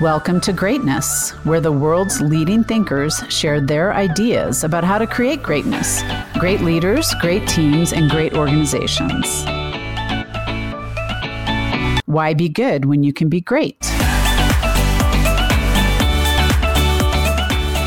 Welcome 0.00 0.42
to 0.42 0.52
Greatness, 0.52 1.30
where 1.44 1.58
the 1.58 1.72
world's 1.72 2.20
leading 2.20 2.62
thinkers 2.62 3.22
share 3.30 3.62
their 3.62 3.94
ideas 3.94 4.62
about 4.62 4.84
how 4.84 4.98
to 4.98 5.06
create 5.06 5.42
greatness. 5.42 6.02
Great 6.38 6.60
leaders, 6.60 7.14
great 7.22 7.48
teams, 7.48 7.94
and 7.94 8.10
great 8.10 8.34
organizations. 8.34 9.46
Why 12.04 12.34
be 12.34 12.50
good 12.50 12.84
when 12.84 13.04
you 13.04 13.14
can 13.14 13.30
be 13.30 13.40
great? 13.40 13.80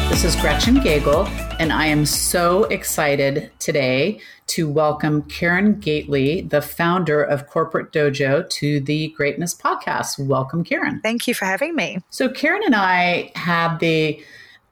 This 0.09 0.23
is 0.23 0.35
Gretchen 0.35 0.77
Gagel, 0.77 1.27
and 1.59 1.73
I 1.73 1.87
am 1.87 2.05
so 2.05 2.63
excited 2.63 3.51
today 3.59 4.21
to 4.47 4.67
welcome 4.69 5.23
Karen 5.23 5.77
Gately, 5.77 6.39
the 6.39 6.61
founder 6.61 7.21
of 7.21 7.47
Corporate 7.47 7.91
Dojo, 7.91 8.49
to 8.49 8.79
the 8.79 9.09
Greatness 9.09 9.53
Podcast. 9.53 10.25
Welcome, 10.25 10.63
Karen. 10.63 11.01
Thank 11.01 11.27
you 11.27 11.33
for 11.33 11.43
having 11.43 11.75
me. 11.75 11.99
So, 12.11 12.29
Karen 12.29 12.61
and 12.65 12.75
I 12.75 13.33
had 13.35 13.79
the 13.79 14.23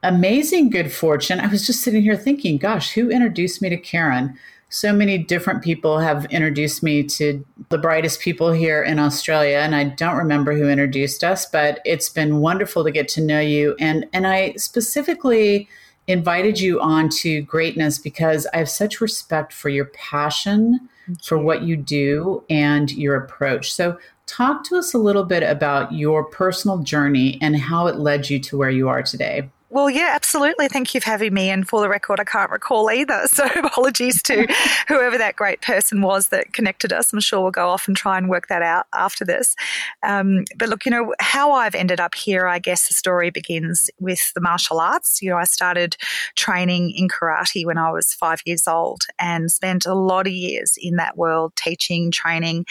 amazing 0.02 0.70
good 0.70 0.90
fortune. 0.90 1.40
I 1.40 1.48
was 1.48 1.66
just 1.66 1.82
sitting 1.82 2.02
here 2.02 2.16
thinking, 2.16 2.56
gosh, 2.56 2.92
who 2.92 3.10
introduced 3.10 3.60
me 3.60 3.68
to 3.68 3.76
Karen? 3.76 4.38
So 4.70 4.94
many 4.94 5.18
different 5.18 5.62
people 5.62 5.98
have 5.98 6.24
introduced 6.26 6.82
me 6.82 7.02
to 7.02 7.44
the 7.68 7.78
brightest 7.78 8.20
people 8.20 8.50
here 8.50 8.82
in 8.82 8.98
Australia, 8.98 9.58
and 9.58 9.74
I 9.74 9.84
don't 9.84 10.16
remember 10.16 10.54
who 10.54 10.68
introduced 10.70 11.22
us, 11.22 11.44
but 11.44 11.80
it's 11.84 12.08
been 12.08 12.38
wonderful 12.38 12.82
to 12.84 12.90
get 12.90 13.08
to 13.08 13.20
know 13.20 13.40
you. 13.40 13.76
And 13.78 14.06
and 14.14 14.26
I 14.26 14.54
specifically 14.54 15.68
invited 16.08 16.58
you 16.58 16.80
on 16.80 17.08
to 17.10 17.42
greatness 17.42 17.98
because 17.98 18.46
I 18.52 18.58
have 18.58 18.68
such 18.68 19.00
respect 19.00 19.52
for 19.52 19.68
your 19.68 19.84
passion 19.86 20.88
for 21.22 21.38
what 21.38 21.62
you 21.62 21.76
do 21.76 22.42
and 22.50 22.90
your 22.92 23.16
approach. 23.16 23.72
So, 23.72 23.98
talk 24.26 24.62
to 24.64 24.76
us 24.76 24.92
a 24.92 24.98
little 24.98 25.24
bit 25.24 25.42
about 25.42 25.92
your 25.92 26.24
personal 26.24 26.78
journey 26.78 27.38
and 27.40 27.56
how 27.56 27.86
it 27.86 27.96
led 27.96 28.28
you 28.28 28.38
to 28.40 28.58
where 28.58 28.70
you 28.70 28.88
are 28.88 29.02
today. 29.02 29.48
Well, 29.70 29.90
yeah, 29.90 30.12
absolutely. 30.14 30.66
Thank 30.68 30.94
you 30.94 31.00
for 31.00 31.10
having 31.10 31.34
me. 31.34 31.50
And 31.50 31.68
for 31.68 31.82
the 31.82 31.90
record, 31.90 32.18
I 32.20 32.24
can't 32.24 32.50
recall 32.50 32.90
either. 32.90 33.26
So 33.38 33.44
apologies 33.54 34.20
to 34.24 34.48
whoever 34.88 35.16
that 35.16 35.36
great 35.36 35.60
person 35.60 36.00
was 36.02 36.28
that 36.28 36.52
connected 36.54 36.92
us. 36.92 37.12
I'm 37.12 37.20
sure 37.20 37.40
we'll 37.40 37.52
go 37.52 37.68
off 37.68 37.86
and 37.86 37.96
try 37.96 38.18
and 38.18 38.28
work 38.28 38.48
that 38.48 38.62
out 38.62 38.86
after 38.92 39.24
this. 39.24 39.54
Um, 40.02 40.44
but 40.56 40.68
look, 40.68 40.84
you 40.84 40.90
know, 40.90 41.14
how 41.20 41.52
I've 41.52 41.76
ended 41.76 42.00
up 42.00 42.16
here, 42.16 42.48
I 42.48 42.58
guess 42.58 42.88
the 42.88 42.94
story 42.94 43.30
begins 43.30 43.90
with 44.00 44.32
the 44.34 44.40
martial 44.40 44.80
arts. 44.80 45.22
You 45.22 45.30
know, 45.30 45.36
I 45.36 45.44
started 45.44 45.96
training 46.34 46.90
in 46.96 47.06
karate 47.06 47.64
when 47.64 47.78
I 47.78 47.92
was 47.92 48.12
five 48.12 48.40
years 48.44 48.66
old 48.66 49.02
and 49.20 49.52
spent 49.52 49.86
a 49.86 49.94
lot 49.94 50.26
of 50.26 50.32
years 50.32 50.76
in 50.80 50.96
that 50.96 51.16
world 51.16 51.52
teaching, 51.54 52.10
training, 52.10 52.64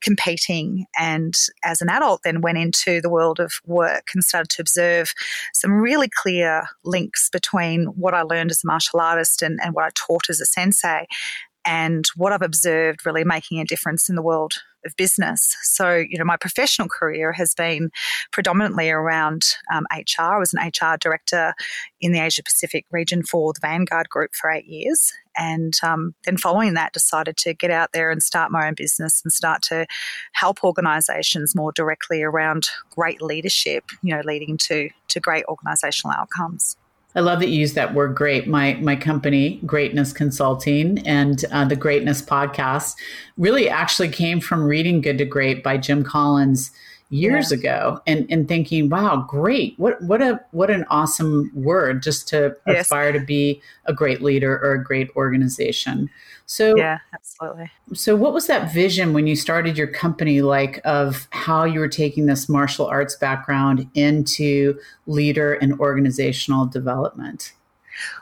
competing. 0.00 0.86
And 0.96 1.34
as 1.64 1.80
an 1.80 1.88
adult, 1.88 2.20
then 2.22 2.42
went 2.42 2.58
into 2.58 3.00
the 3.00 3.10
world 3.10 3.40
of 3.40 3.54
work 3.66 4.08
and 4.14 4.22
started 4.22 4.50
to 4.50 4.62
observe 4.62 5.14
some 5.52 5.72
really 5.72 6.08
clear 6.08 6.41
clear 6.42 6.62
links 6.84 7.28
between 7.30 7.86
what 7.86 8.14
I 8.14 8.22
learned 8.22 8.50
as 8.50 8.62
a 8.64 8.66
martial 8.66 9.00
artist 9.00 9.42
and, 9.42 9.58
and 9.62 9.74
what 9.74 9.84
I 9.84 9.90
taught 9.94 10.28
as 10.28 10.40
a 10.40 10.46
sensei 10.46 11.06
and 11.64 12.04
what 12.16 12.32
I've 12.32 12.42
observed 12.42 13.06
really 13.06 13.24
making 13.24 13.60
a 13.60 13.64
difference 13.64 14.08
in 14.08 14.16
the 14.16 14.22
world 14.22 14.54
of 14.84 14.96
business. 14.96 15.56
So, 15.62 15.96
you 15.96 16.18
know, 16.18 16.24
my 16.24 16.36
professional 16.36 16.88
career 16.88 17.32
has 17.32 17.54
been 17.54 17.90
predominantly 18.32 18.90
around 18.90 19.54
um, 19.72 19.86
HR. 19.92 20.34
I 20.34 20.38
was 20.38 20.54
an 20.54 20.66
HR 20.66 20.96
director 20.98 21.54
in 22.00 22.12
the 22.12 22.20
Asia 22.20 22.42
Pacific 22.42 22.86
region 22.90 23.22
for 23.22 23.52
the 23.52 23.60
Vanguard 23.60 24.08
Group 24.08 24.34
for 24.34 24.50
eight 24.50 24.66
years. 24.66 25.12
And 25.36 25.74
um, 25.82 26.14
then 26.24 26.36
following 26.36 26.74
that, 26.74 26.92
decided 26.92 27.36
to 27.38 27.54
get 27.54 27.70
out 27.70 27.92
there 27.92 28.10
and 28.10 28.22
start 28.22 28.50
my 28.50 28.66
own 28.66 28.74
business 28.74 29.22
and 29.24 29.32
start 29.32 29.62
to 29.62 29.86
help 30.32 30.62
organizations 30.62 31.54
more 31.54 31.72
directly 31.72 32.22
around 32.22 32.68
great 32.90 33.22
leadership, 33.22 33.84
you 34.02 34.14
know, 34.14 34.22
leading 34.24 34.58
to, 34.58 34.90
to 35.08 35.20
great 35.20 35.44
organizational 35.48 36.14
outcomes. 36.14 36.76
I 37.14 37.20
love 37.20 37.40
that 37.40 37.48
you 37.48 37.60
use 37.60 37.74
that 37.74 37.94
word 37.94 38.14
great. 38.14 38.46
My 38.46 38.74
my 38.74 38.96
company, 38.96 39.60
Greatness 39.66 40.12
Consulting, 40.12 41.06
and 41.06 41.44
uh, 41.52 41.64
the 41.64 41.76
Greatness 41.76 42.22
podcast 42.22 42.96
really 43.36 43.68
actually 43.68 44.08
came 44.08 44.40
from 44.40 44.64
reading 44.64 45.00
Good 45.00 45.18
to 45.18 45.24
Great 45.24 45.62
by 45.62 45.76
Jim 45.76 46.02
Collins 46.04 46.70
years 47.12 47.52
yeah. 47.52 47.58
ago 47.58 48.00
and, 48.06 48.26
and 48.30 48.48
thinking, 48.48 48.88
wow, 48.88 49.24
great. 49.28 49.74
What 49.76 50.02
what 50.02 50.22
a 50.22 50.40
what 50.50 50.70
an 50.70 50.84
awesome 50.88 51.50
word 51.54 52.02
just 52.02 52.26
to 52.28 52.56
yes. 52.66 52.86
aspire 52.86 53.12
to 53.12 53.20
be 53.20 53.60
a 53.84 53.92
great 53.92 54.22
leader 54.22 54.58
or 54.58 54.72
a 54.72 54.82
great 54.82 55.10
organization. 55.14 56.08
So 56.46 56.74
Yeah, 56.74 56.98
absolutely. 57.12 57.70
So 57.92 58.16
what 58.16 58.32
was 58.32 58.46
that 58.46 58.72
vision 58.72 59.12
when 59.12 59.26
you 59.26 59.36
started 59.36 59.76
your 59.76 59.86
company 59.86 60.40
like 60.40 60.80
of 60.84 61.28
how 61.30 61.64
you 61.64 61.80
were 61.80 61.88
taking 61.88 62.26
this 62.26 62.48
martial 62.48 62.86
arts 62.86 63.14
background 63.14 63.88
into 63.94 64.78
leader 65.06 65.54
and 65.54 65.78
organizational 65.80 66.64
development? 66.66 67.52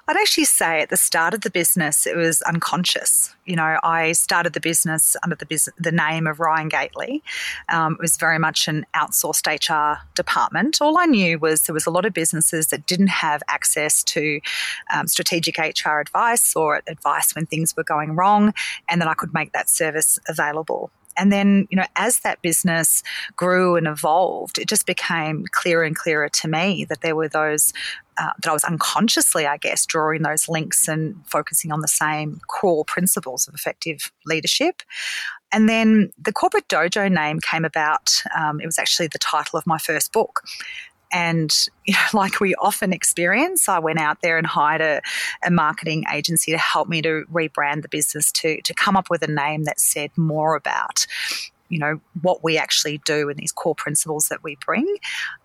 I'd 0.09 0.17
actually 0.17 0.45
say 0.45 0.81
at 0.81 0.91
the 0.91 0.97
start 0.97 1.35
of 1.35 1.43
the 1.43 1.51
business, 1.51 2.07
it 2.07 2.17
was 2.17 2.43
unconscious. 2.43 3.35
You 3.45 3.57
know, 3.57 3.79
I 3.83 4.13
started 4.13 4.53
the 4.53 4.61
business 4.61 5.17
under 5.23 5.37
the 5.37 5.73
the 5.79 5.93
name 5.93 6.27
of 6.27 6.41
Ryan 6.41 6.69
Gately. 6.69 7.23
Um, 7.69 7.95
it 7.95 8.01
was 8.01 8.17
very 8.17 8.39
much 8.39 8.69
an 8.69 8.87
outsourced 8.95 9.47
HR 9.47 10.01
department. 10.15 10.81
All 10.81 10.99
I 10.99 11.07
knew 11.07 11.39
was 11.39 11.63
there 11.63 11.75
was 11.75 11.87
a 11.87 11.91
lot 11.91 12.05
of 12.05 12.13
businesses 12.13 12.69
that 12.69 12.87
didn't 12.87 13.09
have 13.09 13.43
access 13.49 14.05
to 14.05 14.41
um, 14.93 15.07
strategic 15.07 15.59
HR 15.59 15.99
advice 16.01 16.55
or 16.55 16.83
advice 16.87 17.35
when 17.35 17.47
things 17.47 17.77
were 17.77 17.85
going 17.85 18.15
wrong, 18.17 18.55
and 18.89 19.01
that 19.01 19.09
I 19.09 19.15
could 19.15 19.35
make 19.35 19.53
that 19.53 19.69
service 19.69 20.19
available. 20.29 20.91
And 21.17 21.33
then, 21.33 21.67
you 21.71 21.77
know, 21.77 21.87
as 21.97 22.21
that 22.21 22.43
business 22.43 23.03
grew 23.37 23.77
and 23.77 23.87
evolved, 23.87 24.59
it 24.59 24.69
just 24.69 24.87
became 24.87 25.45
clearer 25.53 25.85
and 25.85 25.97
clearer 25.97 26.29
to 26.29 26.49
me 26.49 26.85
that 26.87 27.01
there 27.03 27.17
were 27.17 27.29
those 27.29 27.73
uh, 28.19 28.33
that 28.43 28.51
I 28.51 28.53
was 28.53 28.65
unconsciously, 28.65 29.47
I 29.47 29.57
guess, 29.57 29.87
drawing 29.87 30.23
those 30.23 30.49
links 30.49 30.89
and 30.89 31.17
focusing 31.27 31.73
on 31.73 31.81
the 31.81 31.89
same 31.89 32.41
core 32.49 32.85
principles 32.85 33.49
of 33.49 33.55
effective 33.55 34.13
leadership. 34.27 34.83
And 35.53 35.69
then 35.69 36.13
the 36.23 36.33
corporate 36.33 36.69
dojo 36.69 37.11
name 37.11 37.41
came 37.41 37.65
about. 37.65 38.23
Um, 38.39 38.61
it 38.61 38.67
was 38.67 38.79
actually 38.79 39.09
the 39.09 39.19
title 39.19 39.59
of 39.59 39.67
my 39.67 39.79
first 39.79 40.13
book. 40.13 40.43
And 41.13 41.55
you 41.85 41.95
know, 41.95 42.07
like 42.19 42.41
we 42.41 42.55
often 42.57 42.93
experience, 42.93 43.69
I 43.69 43.79
went 43.79 44.01
out 44.01 44.19
there 44.23 44.39
and 44.39 44.47
hired 44.47 44.81
a, 44.81 45.01
a, 45.45 45.51
marketing 45.51 46.05
agency 46.13 46.53
to 46.53 46.59
help 46.59 46.89
me 46.89 47.03
to 47.03 47.25
rebrand 47.33 47.83
the 47.83 47.89
business 47.89 48.31
to 48.33 48.61
to 48.63 48.75
come 48.75 48.97
up 48.97 49.11
with 49.11 49.23
a 49.23 49.31
name 49.31 49.65
that 49.65 49.81
said 49.81 50.11
more 50.17 50.55
about 50.57 51.07
you 51.69 51.79
know 51.79 52.01
what 52.21 52.43
we 52.43 52.59
actually 52.59 52.99
do 53.05 53.29
and 53.29 53.39
these 53.39 53.53
core 53.53 53.75
principles 53.75 54.29
that 54.29 54.43
we 54.43 54.57
bring. 54.65 54.97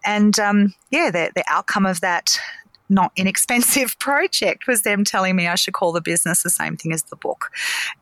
And 0.03 0.39
um, 0.39 0.73
yeah 0.91 1.11
the, 1.11 1.31
the 1.35 1.43
outcome 1.47 1.85
of 1.85 2.01
that 2.01 2.39
not 2.89 3.11
inexpensive 3.15 3.97
project 3.99 4.67
was 4.67 4.83
them 4.83 5.03
telling 5.03 5.35
me 5.35 5.47
I 5.47 5.55
should 5.55 5.73
call 5.73 5.91
the 5.91 6.01
business 6.01 6.43
the 6.43 6.49
same 6.49 6.77
thing 6.77 6.93
as 6.93 7.03
the 7.03 7.15
book. 7.15 7.51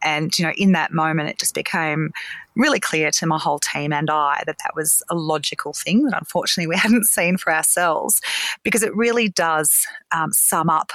And, 0.01 0.37
you 0.37 0.45
know, 0.45 0.53
in 0.57 0.73
that 0.73 0.91
moment, 0.91 1.29
it 1.29 1.39
just 1.39 1.55
became 1.55 2.11
really 2.55 2.79
clear 2.79 3.09
to 3.09 3.25
my 3.25 3.39
whole 3.39 3.59
team 3.59 3.91
and 3.91 4.09
I 4.09 4.43
that 4.45 4.57
that 4.59 4.75
was 4.75 5.01
a 5.09 5.15
logical 5.15 5.73
thing 5.73 6.05
that 6.05 6.19
unfortunately 6.19 6.67
we 6.67 6.77
hadn't 6.77 7.05
seen 7.05 7.37
for 7.37 7.53
ourselves 7.53 8.21
because 8.63 8.83
it 8.83 8.95
really 8.95 9.27
does 9.27 9.87
um, 10.11 10.31
sum 10.31 10.69
up 10.69 10.91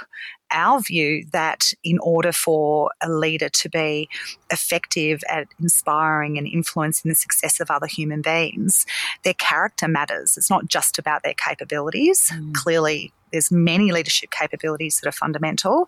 our 0.51 0.81
view 0.81 1.25
that 1.33 1.73
in 1.85 1.99
order 1.99 2.33
for 2.33 2.91
a 3.03 3.11
leader 3.11 3.49
to 3.49 3.69
be 3.69 4.09
effective 4.51 5.23
at 5.29 5.47
inspiring 5.61 6.39
and 6.39 6.47
influencing 6.47 7.09
the 7.09 7.15
success 7.15 7.61
of 7.61 7.71
other 7.71 7.87
human 7.87 8.23
beings, 8.23 8.87
their 9.25 9.35
character 9.35 9.87
matters. 9.89 10.37
It's 10.37 10.51
not 10.51 10.67
just 10.67 10.99
about 10.99 11.23
their 11.23 11.35
capabilities. 11.35 12.31
Mm. 12.33 12.55
Clearly, 12.55 13.13
there's 13.33 13.51
many 13.51 13.93
leadership 13.93 14.31
capabilities 14.31 15.01
that 15.01 15.09
are 15.09 15.13
fundamental 15.13 15.87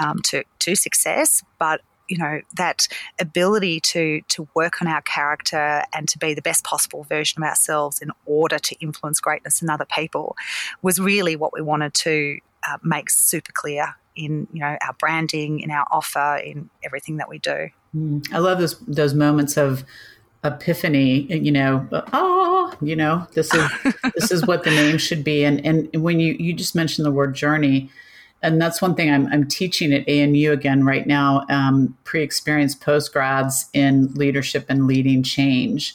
um, 0.00 0.20
to, 0.24 0.44
to 0.60 0.74
success, 0.74 1.42
but 1.58 1.80
you 2.08 2.18
know 2.18 2.40
that 2.56 2.88
ability 3.18 3.80
to 3.80 4.20
to 4.28 4.46
work 4.54 4.82
on 4.82 4.88
our 4.88 5.00
character 5.02 5.82
and 5.94 6.08
to 6.08 6.18
be 6.18 6.34
the 6.34 6.42
best 6.42 6.64
possible 6.64 7.04
version 7.04 7.42
of 7.42 7.48
ourselves 7.48 8.00
in 8.00 8.10
order 8.26 8.58
to 8.58 8.74
influence 8.80 9.20
greatness 9.20 9.62
in 9.62 9.70
other 9.70 9.86
people 9.86 10.36
was 10.82 11.00
really 11.00 11.36
what 11.36 11.52
we 11.52 11.62
wanted 11.62 11.94
to 11.94 12.38
uh, 12.68 12.76
make 12.82 13.08
super 13.08 13.52
clear 13.52 13.94
in 14.14 14.46
you 14.52 14.60
know 14.60 14.76
our 14.82 14.94
branding 14.98 15.60
in 15.60 15.70
our 15.70 15.86
offer 15.90 16.36
in 16.44 16.68
everything 16.84 17.16
that 17.16 17.28
we 17.28 17.38
do 17.38 17.68
mm. 17.96 18.22
i 18.32 18.38
love 18.38 18.58
those 18.58 18.78
those 18.80 19.14
moments 19.14 19.56
of 19.56 19.84
epiphany 20.44 21.22
you 21.32 21.52
know 21.52 21.86
oh 22.12 22.52
you 22.82 22.96
know 22.96 23.26
this 23.34 23.52
is 23.54 23.70
this 24.14 24.30
is 24.30 24.46
what 24.46 24.64
the 24.64 24.70
name 24.70 24.98
should 24.98 25.24
be. 25.24 25.44
And 25.44 25.64
and 25.64 26.02
when 26.02 26.20
you 26.20 26.34
you 26.34 26.52
just 26.52 26.74
mentioned 26.74 27.06
the 27.06 27.10
word 27.10 27.34
journey 27.34 27.90
and 28.42 28.60
that's 28.60 28.82
one 28.82 28.96
thing 28.96 29.10
I'm, 29.10 29.28
I'm 29.28 29.46
teaching 29.46 29.92
at 29.92 30.08
ANU 30.08 30.50
again 30.50 30.84
right 30.84 31.06
now 31.06 31.46
um, 31.48 31.96
pre-experienced 32.04 32.80
postgrads 32.80 33.66
in 33.72 34.12
leadership 34.14 34.66
and 34.68 34.86
leading 34.86 35.22
change 35.22 35.94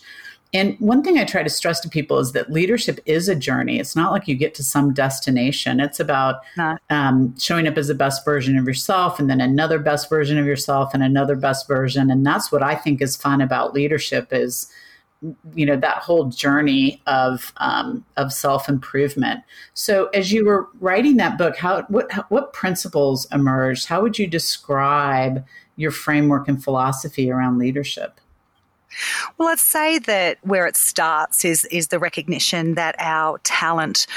and 0.53 0.77
one 0.79 1.03
thing 1.03 1.17
I 1.17 1.25
try 1.25 1.43
to 1.43 1.49
stress 1.49 1.79
to 1.81 1.89
people 1.89 2.19
is 2.19 2.31
that 2.31 2.51
leadership 2.51 2.99
is 3.05 3.27
a 3.27 3.35
journey. 3.35 3.79
It's 3.79 3.95
not 3.95 4.11
like 4.11 4.27
you 4.27 4.35
get 4.35 4.55
to 4.55 4.63
some 4.63 4.93
destination. 4.93 5.79
It's 5.79 5.99
about 5.99 6.41
um, 6.89 7.37
showing 7.37 7.67
up 7.67 7.77
as 7.77 7.89
the 7.89 7.95
best 7.95 8.23
version 8.23 8.57
of 8.57 8.65
yourself 8.65 9.19
and 9.19 9.29
then 9.29 9.41
another 9.41 9.77
best 9.77 10.09
version 10.09 10.37
of 10.37 10.45
yourself 10.45 10.93
and 10.93 11.03
another 11.03 11.35
best 11.35 11.67
version. 11.67 12.09
And 12.09 12.25
that's 12.25 12.51
what 12.51 12.63
I 12.63 12.75
think 12.75 13.01
is 13.01 13.15
fun 13.15 13.41
about 13.41 13.73
leadership 13.73 14.29
is 14.31 14.71
you 15.55 15.65
know 15.65 15.75
that 15.75 15.97
whole 15.97 16.25
journey 16.25 17.01
of 17.07 17.51
um, 17.57 18.05
of 18.17 18.31
self 18.31 18.69
improvement. 18.69 19.43
So, 19.73 20.07
as 20.13 20.31
you 20.31 20.45
were 20.45 20.69
writing 20.79 21.17
that 21.17 21.37
book, 21.37 21.57
how 21.57 21.81
what 21.83 22.11
what 22.29 22.53
principles 22.53 23.27
emerged? 23.31 23.87
How 23.87 24.01
would 24.01 24.19
you 24.19 24.27
describe 24.27 25.43
your 25.75 25.91
framework 25.91 26.47
and 26.47 26.63
philosophy 26.63 27.31
around 27.31 27.57
leadership? 27.57 28.21
Well, 29.37 29.49
I'd 29.49 29.59
say 29.59 29.99
that 29.99 30.37
where 30.41 30.65
it 30.65 30.75
starts 30.77 31.45
is 31.45 31.65
is 31.65 31.87
the 31.87 31.99
recognition 31.99 32.75
that 32.75 32.95
our 32.99 33.39
talent 33.39 34.07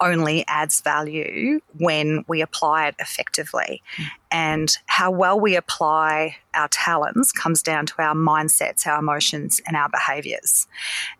only 0.00 0.44
adds 0.46 0.80
value 0.80 1.60
when 1.78 2.24
we 2.28 2.40
apply 2.40 2.88
it 2.88 2.94
effectively. 2.98 3.82
Mm. 3.96 4.04
And 4.32 4.78
how 4.86 5.10
well 5.10 5.40
we 5.40 5.56
apply 5.56 6.36
our 6.54 6.68
talents 6.68 7.32
comes 7.32 7.62
down 7.62 7.86
to 7.86 7.94
our 7.98 8.14
mindsets, 8.14 8.86
our 8.86 8.98
emotions, 8.98 9.60
and 9.66 9.76
our 9.76 9.88
behaviors. 9.88 10.68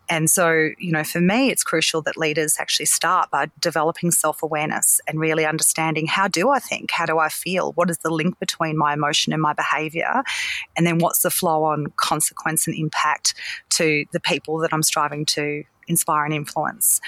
And 0.09 0.29
so, 0.29 0.69
you 0.77 0.91
know, 0.91 1.03
for 1.03 1.19
me, 1.21 1.49
it's 1.49 1.63
crucial 1.63 2.01
that 2.03 2.17
leaders 2.17 2.55
actually 2.59 2.85
start 2.85 3.29
by 3.29 3.49
developing 3.59 4.11
self 4.11 4.43
awareness 4.43 5.01
and 5.07 5.19
really 5.19 5.45
understanding 5.45 6.07
how 6.07 6.27
do 6.27 6.49
I 6.49 6.59
think? 6.59 6.91
How 6.91 7.05
do 7.05 7.19
I 7.19 7.29
feel? 7.29 7.73
What 7.73 7.89
is 7.89 7.97
the 7.99 8.09
link 8.09 8.39
between 8.39 8.77
my 8.77 8.93
emotion 8.93 9.33
and 9.33 9.41
my 9.41 9.53
behavior? 9.53 10.23
And 10.75 10.87
then 10.87 10.99
what's 10.99 11.21
the 11.21 11.31
flow 11.31 11.63
on 11.63 11.87
consequence 11.97 12.67
and 12.67 12.75
impact 12.75 13.33
to 13.71 14.05
the 14.11 14.19
people 14.19 14.57
that 14.59 14.73
I'm 14.73 14.83
striving 14.83 15.25
to 15.27 15.63
inspire 15.87 16.25
and 16.25 16.33
influence? 16.33 17.01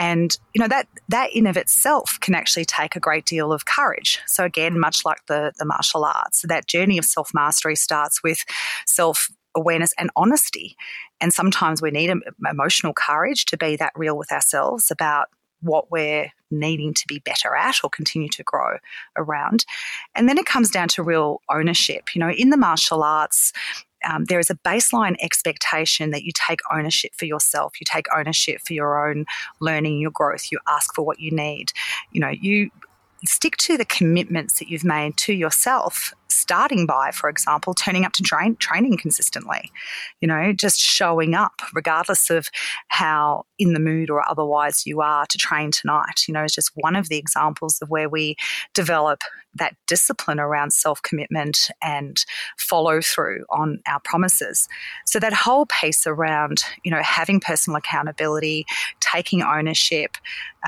And 0.00 0.38
you 0.54 0.60
know 0.60 0.66
that 0.66 0.88
that 1.08 1.30
in 1.36 1.46
of 1.46 1.56
itself 1.56 2.18
can 2.20 2.34
actually 2.34 2.64
take 2.64 2.96
a 2.96 3.00
great 3.00 3.26
deal 3.26 3.52
of 3.52 3.66
courage 3.66 4.18
so 4.26 4.44
again 4.44 4.80
much 4.80 5.04
like 5.04 5.24
the 5.26 5.52
the 5.58 5.64
martial 5.64 6.04
arts 6.04 6.42
that 6.48 6.66
journey 6.66 6.98
of 6.98 7.04
self 7.04 7.30
mastery 7.34 7.76
starts 7.76 8.22
with 8.22 8.44
self 8.86 9.28
awareness 9.54 9.92
and 9.98 10.10
honesty 10.16 10.76
and 11.20 11.32
sometimes 11.32 11.82
we 11.82 11.90
need 11.90 12.10
emotional 12.48 12.94
courage 12.94 13.44
to 13.44 13.56
be 13.56 13.76
that 13.76 13.92
real 13.94 14.16
with 14.16 14.32
ourselves 14.32 14.90
about 14.90 15.28
what 15.60 15.90
we're 15.90 16.32
needing 16.50 16.94
to 16.94 17.06
be 17.06 17.18
better 17.18 17.54
at 17.54 17.76
or 17.84 17.90
continue 17.90 18.28
to 18.30 18.42
grow 18.42 18.78
around. 19.16 19.66
And 20.14 20.26
then 20.26 20.38
it 20.38 20.46
comes 20.46 20.70
down 20.70 20.88
to 20.88 21.02
real 21.02 21.42
ownership. 21.50 22.14
You 22.14 22.20
know, 22.20 22.30
in 22.30 22.48
the 22.48 22.56
martial 22.56 23.02
arts, 23.02 23.52
um, 24.08 24.24
there 24.26 24.38
is 24.38 24.50
a 24.50 24.54
baseline 24.54 25.16
expectation 25.20 26.10
that 26.10 26.24
you 26.24 26.32
take 26.32 26.60
ownership 26.72 27.12
for 27.14 27.24
yourself. 27.24 27.80
You 27.80 27.84
take 27.84 28.06
ownership 28.14 28.60
for 28.60 28.72
your 28.72 29.08
own 29.08 29.26
learning, 29.60 29.98
your 30.00 30.10
growth. 30.10 30.50
You 30.50 30.58
ask 30.68 30.94
for 30.94 31.04
what 31.04 31.20
you 31.20 31.30
need. 31.30 31.72
You 32.12 32.20
know, 32.20 32.30
you 32.30 32.70
stick 33.24 33.56
to 33.58 33.76
the 33.76 33.84
commitments 33.84 34.58
that 34.58 34.68
you've 34.68 34.84
made 34.84 35.16
to 35.18 35.32
yourself 35.32 36.14
starting 36.30 36.86
by 36.86 37.10
for 37.12 37.28
example 37.28 37.74
turning 37.74 38.04
up 38.04 38.12
to 38.12 38.22
train, 38.22 38.56
training 38.56 38.96
consistently 38.96 39.70
you 40.20 40.28
know 40.28 40.52
just 40.52 40.80
showing 40.80 41.34
up 41.34 41.62
regardless 41.74 42.30
of 42.30 42.48
how 42.88 43.44
in 43.58 43.72
the 43.72 43.80
mood 43.80 44.10
or 44.10 44.26
otherwise 44.28 44.86
you 44.86 45.00
are 45.00 45.26
to 45.26 45.38
train 45.38 45.70
tonight 45.70 46.26
you 46.26 46.34
know 46.34 46.44
is 46.44 46.52
just 46.52 46.70
one 46.74 46.96
of 46.96 47.08
the 47.08 47.16
examples 47.16 47.78
of 47.80 47.88
where 47.90 48.08
we 48.08 48.36
develop 48.74 49.20
that 49.54 49.74
discipline 49.86 50.38
around 50.38 50.72
self 50.72 51.02
commitment 51.02 51.70
and 51.82 52.24
follow 52.58 53.00
through 53.00 53.44
on 53.50 53.80
our 53.86 54.00
promises. 54.00 54.68
So 55.06 55.18
that 55.18 55.32
whole 55.32 55.66
piece 55.66 56.06
around, 56.06 56.62
you 56.84 56.90
know, 56.90 57.02
having 57.02 57.40
personal 57.40 57.76
accountability, 57.76 58.66
taking 59.00 59.42
ownership 59.42 60.16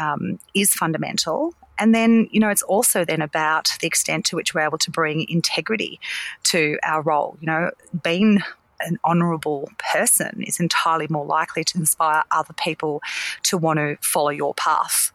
um, 0.00 0.38
is 0.55 0.73
fundamental. 0.73 1.55
And 1.79 1.95
then, 1.95 2.29
you 2.31 2.41
know, 2.41 2.51
it's 2.51 2.63
also 2.63 3.05
then 3.05 3.23
about 3.23 3.77
the 3.81 3.87
extent 3.87 4.25
to 4.27 4.37
which 4.37 4.55
we're 4.55 4.61
able 4.63 4.79
to 4.79 4.91
bring 4.91 5.29
integrity 5.29 5.99
to 6.45 6.79
our 6.85 7.03
role. 7.03 7.37
You 7.41 7.47
know, 7.47 7.71
being 8.03 8.41
an 8.81 8.99
honourable 9.05 9.71
person 9.79 10.43
is 10.47 10.61
entirely 10.61 11.07
more 11.09 11.25
likely 11.25 11.65
to 11.65 11.79
inspire 11.79 12.25
other 12.31 12.55
people 12.55 13.01
to 13.45 13.57
want 13.57 13.79
to 13.79 13.97
follow 14.01 14.31
your 14.31 14.55
path. 14.55 15.13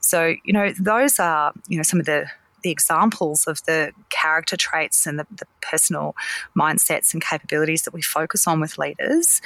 So, 0.00 0.34
you 0.44 0.52
know, 0.52 0.72
those 0.78 1.18
are, 1.18 1.52
you 1.68 1.76
know, 1.76 1.82
some 1.82 2.00
of 2.00 2.06
the 2.06 2.26
the 2.62 2.70
examples 2.70 3.46
of 3.46 3.64
the 3.64 3.92
character 4.08 4.56
traits 4.56 5.06
and 5.06 5.18
the, 5.18 5.26
the, 5.30 5.46
personal 5.62 6.16
mindsets 6.58 7.12
and 7.12 7.22
capabilities 7.22 7.82
that 7.82 7.92
we 7.92 8.00
focus 8.00 8.48
on 8.48 8.60
with 8.60 8.78
leaders 8.78 9.42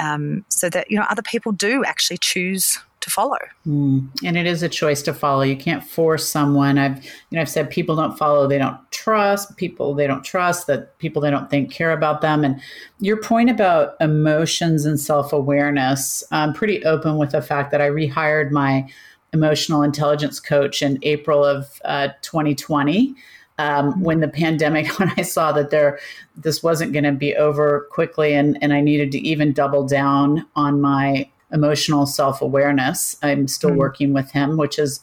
um, 0.00 0.44
so 0.48 0.68
that 0.70 0.90
you 0.90 0.96
know 0.96 1.04
other 1.10 1.22
people 1.22 1.52
do 1.52 1.84
actually 1.84 2.16
choose 2.16 2.80
to 3.00 3.10
follow. 3.10 3.38
Mm. 3.66 4.08
And 4.24 4.36
it 4.36 4.46
is 4.46 4.62
a 4.62 4.68
choice 4.68 5.02
to 5.02 5.14
follow. 5.14 5.42
You 5.42 5.56
can't 5.56 5.84
force 5.84 6.28
someone. 6.28 6.78
I've 6.78 7.04
you 7.04 7.10
know 7.32 7.40
I've 7.40 7.48
said 7.48 7.70
people 7.70 7.96
don't 7.96 8.16
follow, 8.16 8.46
they 8.46 8.58
don't 8.58 8.78
trust 8.90 9.56
people 9.56 9.94
they 9.94 10.06
don't 10.06 10.24
trust 10.24 10.66
that 10.66 10.98
people 10.98 11.22
they 11.22 11.30
don't 11.30 11.50
think 11.50 11.70
care 11.70 11.92
about 11.92 12.20
them. 12.20 12.44
And 12.44 12.60
your 13.00 13.20
point 13.20 13.50
about 13.50 13.94
emotions 14.00 14.84
and 14.84 14.98
self 14.98 15.32
awareness, 15.32 16.24
I'm 16.30 16.52
pretty 16.52 16.84
open 16.84 17.18
with 17.18 17.32
the 17.32 17.42
fact 17.42 17.70
that 17.70 17.80
I 17.80 17.88
rehired 17.88 18.50
my 18.50 18.88
emotional 19.32 19.82
intelligence 19.82 20.40
coach 20.40 20.82
in 20.82 20.98
April 21.02 21.44
of 21.44 21.80
uh, 21.84 22.08
2020. 22.22 23.14
Um, 23.60 24.00
when 24.02 24.20
the 24.20 24.28
pandemic, 24.28 24.86
when 24.98 25.12
I 25.16 25.22
saw 25.22 25.50
that 25.52 25.70
there, 25.70 25.98
this 26.36 26.62
wasn't 26.62 26.92
going 26.92 27.04
to 27.04 27.12
be 27.12 27.34
over 27.34 27.88
quickly, 27.90 28.34
and 28.34 28.56
and 28.62 28.72
I 28.72 28.80
needed 28.80 29.10
to 29.12 29.18
even 29.18 29.52
double 29.52 29.86
down 29.86 30.46
on 30.54 30.80
my 30.80 31.28
emotional 31.52 32.06
self 32.06 32.42
awareness. 32.42 33.16
I'm 33.22 33.48
still 33.48 33.70
mm-hmm. 33.70 33.78
working 33.78 34.12
with 34.12 34.30
him, 34.30 34.56
which 34.56 34.78
is, 34.78 35.00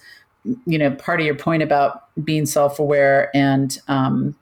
you 0.66 0.78
know, 0.78 0.92
part 0.92 1.20
of 1.20 1.26
your 1.26 1.36
point 1.36 1.64
about 1.64 2.04
being 2.24 2.46
self 2.46 2.80
aware 2.80 3.36
and, 3.36 3.78
um, 3.88 4.36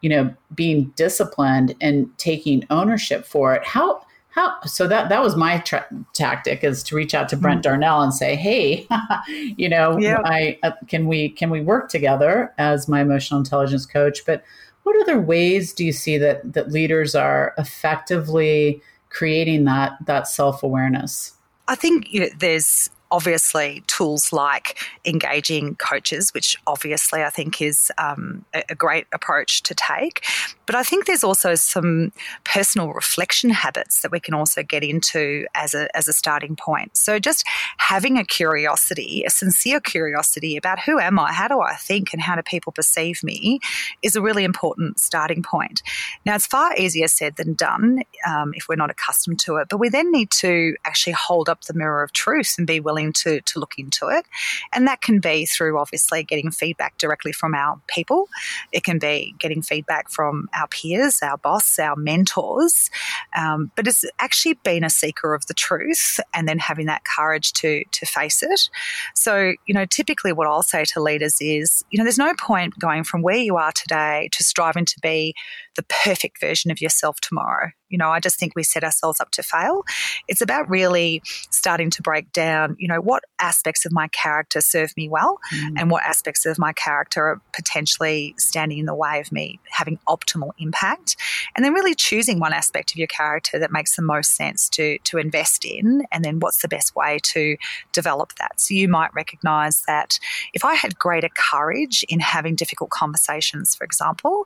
you 0.00 0.08
know, 0.08 0.32
being 0.54 0.92
disciplined 0.96 1.74
and 1.80 2.08
taking 2.18 2.64
ownership 2.70 3.24
for 3.26 3.54
it. 3.54 3.64
How, 3.64 4.04
how, 4.38 4.60
so 4.62 4.86
that 4.86 5.08
that 5.08 5.20
was 5.20 5.34
my 5.34 5.58
tra- 5.58 5.86
tactic 6.12 6.62
is 6.62 6.82
to 6.84 6.94
reach 6.94 7.12
out 7.12 7.28
to 7.30 7.36
Brent 7.36 7.58
mm-hmm. 7.58 7.70
Darnell 7.70 8.02
and 8.02 8.14
say, 8.14 8.36
"Hey, 8.36 8.86
you 9.28 9.68
know, 9.68 9.98
yeah. 9.98 10.20
I 10.24 10.58
uh, 10.62 10.72
can 10.86 11.06
we 11.06 11.30
can 11.30 11.50
we 11.50 11.60
work 11.60 11.88
together 11.88 12.54
as 12.56 12.88
my 12.88 13.00
emotional 13.00 13.40
intelligence 13.40 13.84
coach?" 13.84 14.24
But 14.24 14.44
what 14.84 14.96
other 15.00 15.20
ways 15.20 15.72
do 15.72 15.84
you 15.84 15.92
see 15.92 16.18
that 16.18 16.52
that 16.52 16.70
leaders 16.70 17.16
are 17.16 17.52
effectively 17.58 18.80
creating 19.10 19.64
that 19.64 19.98
that 20.06 20.28
self 20.28 20.62
awareness? 20.62 21.34
I 21.66 21.74
think 21.74 22.12
you 22.12 22.20
know, 22.20 22.28
there's 22.38 22.90
obviously 23.10 23.82
tools 23.86 24.32
like 24.32 24.78
engaging 25.04 25.76
coaches, 25.76 26.34
which 26.34 26.56
obviously 26.66 27.22
I 27.22 27.30
think 27.30 27.62
is 27.62 27.90
um, 27.98 28.44
a, 28.52 28.74
great 28.74 29.06
approach 29.12 29.62
to 29.64 29.74
take. 29.74 30.24
But 30.66 30.74
I 30.74 30.82
think 30.82 31.06
there's 31.06 31.24
also 31.24 31.54
some 31.54 32.12
personal 32.44 32.92
reflection 32.92 33.50
habits 33.50 34.02
that 34.02 34.12
we 34.12 34.20
can 34.20 34.34
also 34.34 34.62
get 34.62 34.84
into 34.84 35.46
as 35.54 35.74
a, 35.74 35.94
as 35.96 36.06
a 36.06 36.12
starting 36.12 36.54
point. 36.54 36.96
So 36.96 37.18
just 37.18 37.44
having 37.78 38.18
a 38.18 38.24
curiosity, 38.24 39.24
a 39.26 39.30
sincere 39.30 39.80
curiosity 39.80 40.56
about 40.56 40.78
who 40.78 40.98
am 40.98 41.18
I, 41.18 41.32
how 41.32 41.48
do 41.48 41.60
I 41.60 41.74
think, 41.76 42.12
and 42.12 42.20
how 42.20 42.36
do 42.36 42.42
people 42.42 42.72
perceive 42.72 43.22
me 43.24 43.60
is 44.02 44.16
a 44.16 44.22
really 44.22 44.44
important 44.44 45.00
starting 45.00 45.42
point. 45.42 45.82
Now, 46.26 46.34
it's 46.34 46.46
far 46.46 46.76
easier 46.76 47.08
said 47.08 47.36
than 47.36 47.54
done 47.54 48.02
um, 48.26 48.52
if 48.54 48.68
we're 48.68 48.76
not 48.76 48.90
accustomed 48.90 49.40
to 49.40 49.56
it, 49.56 49.68
but 49.70 49.78
we 49.78 49.88
then 49.88 50.12
need 50.12 50.30
to 50.32 50.76
actually 50.84 51.14
hold 51.14 51.48
up 51.48 51.62
the 51.62 51.74
mirror 51.74 52.02
of 52.02 52.12
truth 52.12 52.56
and 52.58 52.66
be 52.66 52.80
willing 52.80 52.97
willing 52.98 53.12
to, 53.12 53.40
to 53.40 53.58
look 53.58 53.74
into 53.78 54.08
it. 54.08 54.26
And 54.72 54.86
that 54.86 55.00
can 55.00 55.20
be 55.20 55.46
through 55.46 55.78
obviously 55.78 56.22
getting 56.22 56.50
feedback 56.50 56.98
directly 56.98 57.32
from 57.32 57.54
our 57.54 57.80
people. 57.86 58.28
It 58.72 58.84
can 58.84 58.98
be 58.98 59.34
getting 59.38 59.62
feedback 59.62 60.10
from 60.10 60.48
our 60.54 60.68
peers, 60.68 61.20
our 61.22 61.38
boss, 61.38 61.78
our 61.78 61.96
mentors. 61.96 62.90
Um, 63.36 63.70
but 63.76 63.86
it's 63.86 64.04
actually 64.18 64.54
been 64.64 64.84
a 64.84 64.90
seeker 64.90 65.34
of 65.34 65.46
the 65.46 65.54
truth 65.54 66.20
and 66.34 66.48
then 66.48 66.58
having 66.58 66.86
that 66.86 67.04
courage 67.04 67.52
to, 67.54 67.84
to 67.92 68.06
face 68.06 68.42
it. 68.42 68.68
So, 69.14 69.52
you 69.66 69.74
know, 69.74 69.84
typically 69.84 70.32
what 70.32 70.46
I'll 70.46 70.62
say 70.62 70.84
to 70.84 71.02
leaders 71.02 71.36
is, 71.40 71.84
you 71.90 71.98
know, 71.98 72.04
there's 72.04 72.18
no 72.18 72.34
point 72.34 72.78
going 72.78 73.04
from 73.04 73.22
where 73.22 73.36
you 73.36 73.56
are 73.56 73.72
today 73.72 74.28
to 74.32 74.44
striving 74.44 74.84
to 74.86 75.00
be 75.00 75.34
the 75.76 75.84
perfect 75.84 76.40
version 76.40 76.72
of 76.72 76.80
yourself 76.80 77.20
tomorrow. 77.20 77.70
You 77.88 77.98
know, 77.98 78.10
I 78.10 78.20
just 78.20 78.38
think 78.38 78.54
we 78.54 78.64
set 78.64 78.84
ourselves 78.84 79.20
up 79.20 79.30
to 79.30 79.42
fail. 79.42 79.84
It's 80.26 80.40
about 80.40 80.68
really 80.68 81.22
starting 81.50 81.88
to 81.90 82.02
break 82.02 82.32
down, 82.32 82.76
you 82.78 82.87
what 82.96 83.24
aspects 83.40 83.84
of 83.84 83.92
my 83.92 84.08
character 84.08 84.60
serve 84.60 84.96
me 84.96 85.08
well 85.08 85.38
mm. 85.52 85.74
and 85.76 85.90
what 85.90 86.02
aspects 86.04 86.46
of 86.46 86.58
my 86.58 86.72
character 86.72 87.22
are 87.24 87.40
potentially 87.52 88.34
standing 88.38 88.78
in 88.78 88.86
the 88.86 88.94
way 88.94 89.20
of 89.20 89.32
me 89.32 89.58
having 89.70 89.98
optimal 90.08 90.50
impact. 90.58 91.16
And 91.56 91.64
then 91.64 91.72
really 91.72 91.94
choosing 91.94 92.38
one 92.38 92.52
aspect 92.52 92.92
of 92.92 92.96
your 92.96 93.06
character 93.06 93.58
that 93.58 93.72
makes 93.72 93.96
the 93.96 94.02
most 94.02 94.36
sense 94.36 94.68
to, 94.70 94.98
to 94.98 95.18
invest 95.18 95.64
in. 95.64 96.04
And 96.12 96.24
then 96.24 96.40
what's 96.40 96.62
the 96.62 96.68
best 96.68 96.94
way 96.94 97.18
to 97.24 97.56
develop 97.92 98.34
that. 98.38 98.60
So 98.60 98.74
you 98.74 98.88
might 98.88 99.12
recognize 99.14 99.82
that 99.86 100.18
if 100.54 100.64
I 100.64 100.74
had 100.74 100.98
greater 100.98 101.28
courage 101.28 102.04
in 102.08 102.20
having 102.20 102.54
difficult 102.54 102.90
conversations, 102.90 103.74
for 103.74 103.84
example, 103.84 104.44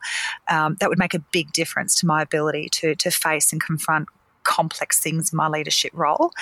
um, 0.48 0.76
that 0.80 0.88
would 0.88 0.98
make 0.98 1.14
a 1.14 1.24
big 1.32 1.52
difference 1.52 1.98
to 2.00 2.06
my 2.06 2.22
ability 2.22 2.68
to, 2.70 2.94
to 2.94 3.10
face 3.10 3.42
face 3.42 3.52
and 3.52 3.62
confront 3.62 4.08
complex 4.44 5.00
things 5.00 5.32
in 5.32 5.36
my 5.36 5.48
leadership 5.48 5.92
role. 5.94 6.32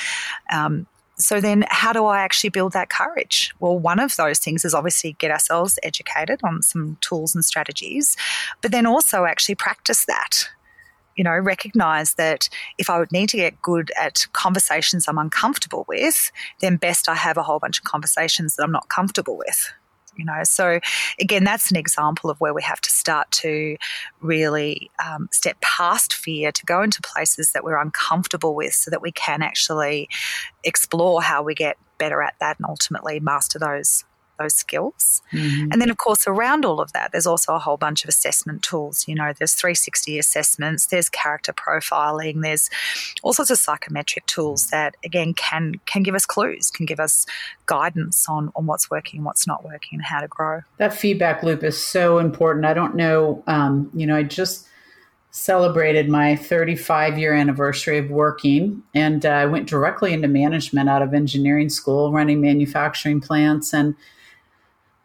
Um, 0.52 0.87
so 1.23 1.41
then 1.41 1.65
how 1.69 1.93
do 1.93 2.07
I 2.07 2.21
actually 2.21 2.50
build 2.50 2.73
that 2.73 2.91
courage? 2.91 3.53
Well, 3.61 3.79
one 3.79 4.00
of 4.00 4.17
those 4.17 4.39
things 4.39 4.65
is 4.65 4.75
obviously 4.75 5.15
get 5.19 5.31
ourselves 5.31 5.79
educated 5.83 6.41
on 6.43 6.62
some 6.62 6.99
tools 7.00 7.35
and 7.35 7.45
strategies, 7.45 8.17
but 8.62 8.73
then 8.73 8.87
also 8.87 9.25
actually 9.25 9.57
practice 9.57 10.05
that 10.07 10.49
you 11.17 11.25
know, 11.25 11.37
recognize 11.37 12.15
that 12.15 12.49
if 12.79 12.89
I 12.89 12.99
would 12.99 13.12
need 13.12 13.29
to 13.31 13.37
get 13.37 13.61
good 13.61 13.93
at 14.00 14.27
conversations 14.33 15.07
I'm 15.07 15.19
uncomfortable 15.19 15.85
with, 15.87 16.31
then 16.61 16.77
best 16.77 17.11
I 17.11 17.15
have 17.15 17.37
a 17.37 17.43
whole 17.43 17.59
bunch 17.59 17.79
of 17.79 17.85
conversations 17.85 18.57
that 18.57 18.62
I'm 18.62 18.73
not 18.73 18.89
comfortable 18.89 19.37
with 19.37 19.73
you 20.21 20.27
know. 20.27 20.45
So 20.45 20.79
again 21.19 21.45
that's 21.45 21.71
an 21.71 21.77
example 21.77 22.31
of 22.31 22.39
where 22.41 22.55
we 22.55 22.62
have 22.62 22.81
to 22.83 22.91
start 22.91 23.31
to 23.33 23.77
really 24.21 24.91
um, 25.05 25.29
step 25.33 25.61
past 25.61 26.12
fear 26.15 26.53
to 26.53 26.67
go 26.67 26.83
into 26.83 27.00
places 27.03 27.53
that 27.53 27.65
we're 27.65 27.81
uncomfortable 27.81 28.55
with 28.55 28.75
so 28.75 28.91
that 28.91 29.03
we 29.03 29.11
can 29.12 29.43
actually 29.43 30.09
explore 30.62 31.23
how 31.23 31.43
we 31.43 31.55
get 31.55 31.77
better 31.99 32.23
at 32.23 32.35
that 32.41 32.59
and 32.59 32.67
ultimately 32.67 33.19
master 33.21 33.59
those 33.59 34.05
those 34.40 34.54
skills. 34.54 35.23
Mm-hmm. 35.32 35.73
And 35.73 35.80
then, 35.80 35.90
of 35.90 35.99
course, 35.99 36.26
around 36.26 36.64
all 36.64 36.80
of 36.80 36.92
that, 36.92 37.12
there's 37.12 37.26
also 37.26 37.54
a 37.54 37.59
whole 37.59 37.76
bunch 37.76 38.04
of 38.04 38.09
assessment 38.09 38.62
tools. 38.62 39.06
You 39.06 39.14
know, 39.14 39.32
there's 39.38 39.54
360 39.54 40.18
assessments, 40.18 40.87
there's 40.87 41.09
character 41.09 41.52
profiling, 41.52 42.42
there's 42.42 42.70
all 43.23 43.32
sorts 43.32 43.50
of 43.50 43.59
psychometric 43.59 44.26
tools 44.26 44.68
that, 44.68 44.97
again, 45.04 45.35
can 45.35 45.75
can 45.87 46.02
give 46.02 46.14
us 46.14 46.26
clues, 46.26 46.70
can 46.70 46.87
give 46.87 47.00
us 47.00 47.26
guidance 47.66 48.28
on 48.28 48.50
on 48.56 48.66
what's 48.66 48.90
working, 48.90 49.25
what's 49.25 49.47
not 49.47 49.64
working, 49.64 49.99
and 49.99 50.04
how 50.04 50.20
to 50.20 50.28
grow. 50.28 50.61
That 50.78 50.94
feedback 50.94 51.42
loop 51.42 51.62
is 51.62 51.82
so 51.82 52.18
important. 52.18 52.64
I 52.64 52.75
don't 52.75 52.94
know. 52.94 53.42
Um, 53.47 53.90
you 53.94 54.06
know, 54.06 54.16
I 54.16 54.23
just 54.23 54.66
celebrated 55.32 56.09
my 56.09 56.35
35 56.35 57.18
year 57.18 57.32
anniversary 57.32 57.99
of 57.99 58.11
working 58.11 58.82
and 58.94 59.25
uh, 59.25 59.28
I 59.28 59.47
went 59.47 59.68
directly 59.68 60.12
into 60.12 60.26
management 60.26 60.88
out 60.88 61.02
of 61.02 61.14
engineering 61.14 61.68
school 61.68 62.11
running 62.11 62.40
manufacturing 62.40 63.20
plants 63.20 63.73
and 63.73 63.94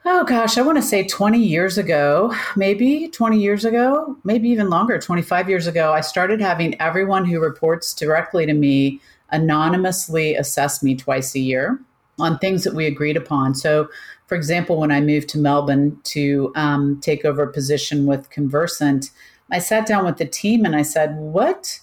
oh 0.05 0.23
gosh, 0.23 0.57
I 0.57 0.61
want 0.61 0.77
to 0.77 0.83
say 0.83 1.05
20 1.05 1.39
years 1.39 1.77
ago, 1.79 2.33
maybe 2.55 3.07
20 3.07 3.39
years 3.39 3.65
ago, 3.65 4.15
maybe 4.23 4.49
even 4.49 4.69
longer, 4.69 4.99
25 4.99 5.49
years 5.49 5.65
ago, 5.65 5.93
I 5.93 6.01
started 6.01 6.39
having 6.39 6.79
everyone 6.79 7.25
who 7.25 7.39
reports 7.39 7.93
directly 7.93 8.45
to 8.45 8.53
me 8.53 9.01
anonymously 9.31 10.35
assess 10.35 10.83
me 10.83 10.95
twice 10.95 11.33
a 11.33 11.39
year 11.39 11.79
on 12.19 12.37
things 12.37 12.63
that 12.63 12.75
we 12.75 12.85
agreed 12.85 13.17
upon. 13.17 13.55
So, 13.55 13.89
for 14.27 14.35
example, 14.35 14.79
when 14.79 14.91
I 14.91 15.01
moved 15.01 15.27
to 15.29 15.39
Melbourne 15.39 15.99
to 16.03 16.51
um, 16.55 16.99
take 17.01 17.25
over 17.25 17.43
a 17.43 17.51
position 17.51 18.05
with 18.05 18.29
Conversant, 18.29 19.09
I 19.51 19.59
sat 19.59 19.87
down 19.87 20.05
with 20.05 20.17
the 20.17 20.25
team 20.25 20.65
and 20.65 20.75
I 20.75 20.83
said, 20.83 21.15
What? 21.17 21.79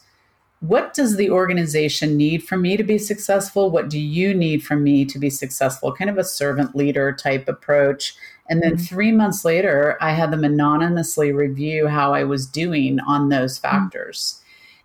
What 0.62 0.94
does 0.94 1.16
the 1.16 1.28
organization 1.28 2.16
need 2.16 2.44
from 2.44 2.62
me 2.62 2.76
to 2.76 2.84
be 2.84 2.96
successful? 2.96 3.68
What 3.68 3.90
do 3.90 3.98
you 3.98 4.32
need 4.32 4.62
from 4.62 4.84
me 4.84 5.04
to 5.06 5.18
be 5.18 5.28
successful? 5.28 5.92
Kind 5.92 6.08
of 6.08 6.18
a 6.18 6.24
servant 6.24 6.76
leader 6.76 7.12
type 7.12 7.48
approach. 7.48 8.14
And 8.48 8.62
then 8.62 8.76
mm-hmm. 8.76 8.84
three 8.84 9.10
months 9.10 9.44
later, 9.44 9.98
I 10.00 10.12
had 10.12 10.30
them 10.30 10.44
anonymously 10.44 11.32
review 11.32 11.88
how 11.88 12.14
I 12.14 12.22
was 12.22 12.46
doing 12.46 13.00
on 13.00 13.28
those 13.28 13.58
mm-hmm. 13.58 13.76
factors. 13.76 14.40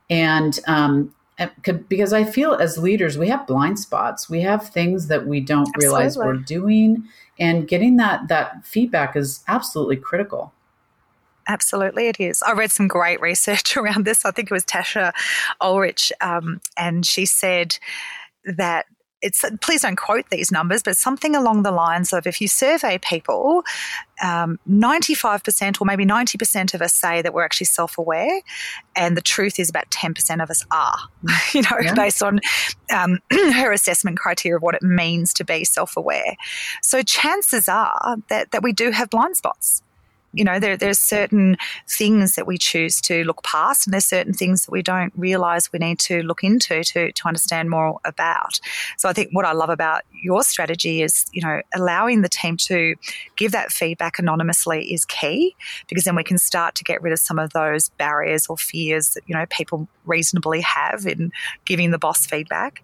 Mm-hmm. 0.10 0.14
And 0.16 0.60
um, 0.66 1.16
because 1.88 2.12
I 2.12 2.24
feel 2.24 2.56
as 2.56 2.80
leaders, 2.80 3.20
we 3.20 3.28
have 3.28 3.46
blind 3.46 3.78
spots. 3.78 4.28
We 4.28 4.42
have 4.42 4.68
things 4.68 5.10
that 5.10 5.28
we 5.28 5.42
don't 5.42 5.70
absolutely. 5.76 5.86
realize 5.86 6.18
we're 6.18 6.38
doing, 6.38 7.04
and 7.40 7.68
getting 7.68 7.98
that 7.98 8.30
that 8.30 8.66
feedback 8.66 9.16
is 9.16 9.44
absolutely 9.48 9.98
critical. 9.98 10.54
Absolutely, 11.48 12.08
it 12.08 12.20
is. 12.20 12.44
I 12.44 12.54
read 12.54 12.72
some 12.72 12.88
great 12.88 13.22
research 13.22 13.78
around 13.78 14.06
this. 14.06 14.26
I 14.26 14.32
think 14.32 14.52
it 14.52 14.54
was 14.54 14.66
Tasha 14.66 15.14
Eurich, 15.62 16.12
um, 16.22 16.60
and 16.78 17.06
she 17.06 17.26
said 17.26 17.78
that 18.46 18.86
it's 19.22 19.44
please 19.62 19.82
don't 19.82 19.96
quote 19.96 20.30
these 20.30 20.52
numbers, 20.52 20.84
but 20.84 20.96
something 20.96 21.36
along 21.36 21.64
the 21.64 21.72
lines 21.72 22.14
of 22.14 22.28
if 22.28 22.40
you 22.40 22.48
survey 22.48 23.00
people, 23.00 23.64
um, 24.24 24.60
95% 24.70 25.82
or 25.82 25.86
maybe 25.86 26.06
90% 26.06 26.74
of 26.76 26.82
us 26.84 26.94
say 26.94 27.22
that 27.24 27.34
we're 27.34 27.44
actually 27.44 27.66
self 27.66 27.98
aware, 27.98 28.42
and 28.96 29.18
the 29.18 29.22
truth 29.22 29.60
is 29.60 29.70
about 29.70 29.90
10% 29.90 30.44
of 30.44 30.52
us 30.52 30.64
are, 30.72 30.98
you 31.54 31.64
know, 31.64 31.78
yeah. 31.82 31.96
based 31.96 32.22
on 32.22 32.40
um, 32.94 33.20
her 33.32 33.72
assessment 33.72 34.20
criteria 34.20 34.58
of 34.58 34.62
what 34.62 34.76
it 34.76 34.84
means 34.84 35.34
to 35.34 35.44
be 35.44 35.64
self 35.64 35.98
aware. 35.98 36.36
So 36.84 37.02
chances 37.02 37.68
are 37.68 38.18
that, 38.30 38.52
that 38.52 38.62
we 38.62 38.72
do 38.72 38.92
have 38.92 39.10
blind 39.10 39.36
spots 39.36 39.82
you 40.34 40.44
know, 40.44 40.60
there, 40.60 40.78
there's 40.78 41.00
certain 41.00 41.58
things 41.88 42.36
that 42.36 42.46
we 42.46 42.58
choose 42.58 43.02
to 43.02 43.24
look 43.24 43.44
past, 43.44 43.88
and 43.88 43.94
there's 43.94 44.06
certain 44.06 44.34
things 44.34 44.66
that 44.66 44.72
we 44.72 44.82
don't 44.82 45.14
realize 45.16 45.72
we 45.72 45.80
need 45.80 46.00
to 46.00 46.22
look 46.24 46.44
into 46.44 46.84
to, 46.84 47.12
to 47.12 47.28
understand 47.28 47.70
more 47.70 48.00
about. 48.06 48.60
So 48.98 49.10
I 49.10 49.14
think 49.14 49.30
what 49.32 49.46
I 49.46 49.54
love 49.54 49.70
about 49.70 50.04
your 50.22 50.44
strategy 50.44 51.02
is, 51.02 51.26
you 51.32 51.42
know, 51.42 51.62
allowing 51.74 52.22
the 52.22 52.30
team 52.30 52.58
to 52.58 52.96
give 53.36 53.52
that 53.52 53.72
feedback 53.72 54.20
anonymously 54.20 54.94
is 54.94 55.06
key 55.06 55.56
because 55.90 56.04
then 56.04 56.16
we 56.16 56.24
can 56.24 56.38
start 56.38 56.76
to 56.76 56.84
get 56.84 57.02
rid 57.02 57.14
of 57.14 57.20
some 57.20 57.40
of 57.40 57.54
those 57.54 57.90
barriers 57.90 58.48
or 58.48 58.58
fears 58.58 59.12
that, 59.14 59.24
you 59.28 59.36
know, 59.36 59.46
people 59.50 59.88
reasonably 60.06 60.62
have 60.62 61.06
in 61.06 61.32
giving 61.66 61.92
the 61.92 61.98
boss 61.98 62.26
feedback. 62.26 62.84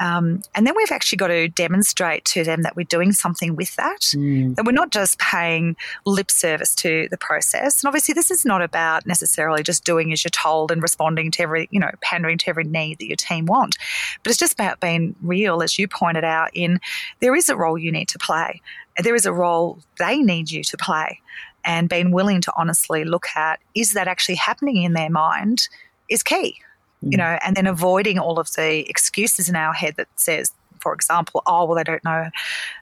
Um, 0.00 0.42
and 0.54 0.66
then 0.66 0.74
we've 0.76 0.90
actually 0.90 1.16
got 1.16 1.28
to 1.28 1.48
demonstrate 1.48 2.24
to 2.26 2.44
them 2.44 2.62
that 2.62 2.76
we're 2.76 2.84
doing 2.84 3.12
something 3.12 3.54
with 3.56 3.74
that, 3.76 4.00
mm. 4.00 4.54
that 4.56 4.64
we're 4.64 4.72
not 4.72 4.90
just 4.90 5.18
paying 5.18 5.76
lip 6.04 6.30
service 6.30 6.74
to 6.76 7.08
the 7.10 7.16
process. 7.16 7.82
And 7.82 7.88
obviously, 7.88 8.12
this 8.12 8.30
is 8.30 8.44
not 8.44 8.62
about 8.62 9.06
necessarily 9.06 9.62
just 9.62 9.84
doing 9.84 10.12
as 10.12 10.24
you're 10.24 10.30
told 10.30 10.70
and 10.70 10.82
responding 10.82 11.30
to 11.32 11.42
every, 11.42 11.68
you 11.70 11.78
know, 11.78 11.90
pandering 12.00 12.38
to 12.38 12.48
every 12.48 12.64
need 12.64 12.98
that 12.98 13.06
your 13.06 13.16
team 13.16 13.46
want, 13.46 13.76
but 14.22 14.30
it's 14.30 14.38
just 14.38 14.54
about 14.54 14.80
being 14.80 15.14
real, 15.22 15.62
as 15.62 15.78
you 15.78 15.86
pointed 15.86 16.24
out, 16.24 16.50
in 16.54 16.80
there 17.20 17.34
is 17.34 17.48
a 17.48 17.56
role 17.56 17.78
you 17.78 17.92
need 17.92 18.08
to 18.08 18.18
play, 18.18 18.60
there 19.02 19.14
is 19.14 19.26
a 19.26 19.32
role 19.32 19.78
they 19.98 20.18
need 20.18 20.50
you 20.50 20.62
to 20.64 20.76
play. 20.76 21.20
And 21.66 21.88
being 21.88 22.10
willing 22.10 22.42
to 22.42 22.52
honestly 22.56 23.04
look 23.04 23.26
at 23.34 23.58
is 23.74 23.94
that 23.94 24.06
actually 24.06 24.34
happening 24.34 24.82
in 24.82 24.92
their 24.92 25.08
mind 25.08 25.68
is 26.10 26.22
key 26.22 26.58
you 27.04 27.16
mm. 27.16 27.18
know, 27.18 27.38
and 27.44 27.56
then 27.56 27.66
avoiding 27.66 28.18
all 28.18 28.38
of 28.38 28.52
the 28.52 28.88
excuses 28.88 29.48
in 29.48 29.56
our 29.56 29.72
head 29.72 29.94
that 29.96 30.08
says, 30.16 30.52
for 30.80 30.92
example, 30.92 31.42
oh, 31.46 31.64
well, 31.64 31.76
they 31.76 31.82
don't 31.82 32.04
know, 32.04 32.28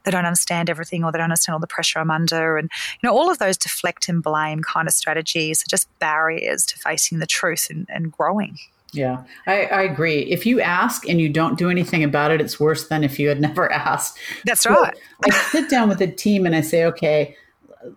they 0.04 0.10
don't 0.10 0.26
understand 0.26 0.68
everything, 0.68 1.04
or 1.04 1.12
they 1.12 1.18
don't 1.18 1.26
understand 1.26 1.54
all 1.54 1.60
the 1.60 1.66
pressure 1.66 2.00
I'm 2.00 2.10
under. 2.10 2.56
And, 2.56 2.68
you 3.00 3.08
know, 3.08 3.16
all 3.16 3.30
of 3.30 3.38
those 3.38 3.56
deflect 3.56 4.08
and 4.08 4.22
blame 4.22 4.62
kind 4.62 4.88
of 4.88 4.94
strategies 4.94 5.62
are 5.62 5.70
just 5.70 5.86
barriers 6.00 6.66
to 6.66 6.78
facing 6.78 7.20
the 7.20 7.26
truth 7.26 7.68
and, 7.70 7.86
and 7.88 8.10
growing. 8.10 8.58
Yeah, 8.92 9.22
I, 9.46 9.64
I, 9.66 9.82
agree. 9.82 10.18
If 10.24 10.44
you 10.44 10.60
ask 10.60 11.08
and 11.08 11.18
you 11.18 11.30
don't 11.30 11.56
do 11.56 11.70
anything 11.70 12.04
about 12.04 12.30
it, 12.30 12.42
it's 12.42 12.60
worse 12.60 12.88
than 12.88 13.02
if 13.02 13.18
you 13.18 13.28
had 13.28 13.40
never 13.48 13.72
asked. 13.72 14.18
That's 14.44 14.62
so 14.62 14.74
right. 14.74 14.98
I 15.24 15.30
sit 15.30 15.70
down 15.70 15.88
with 15.88 16.00
a 16.02 16.06
team 16.06 16.44
and 16.44 16.54
I 16.54 16.60
say, 16.60 16.84
okay, 16.84 17.34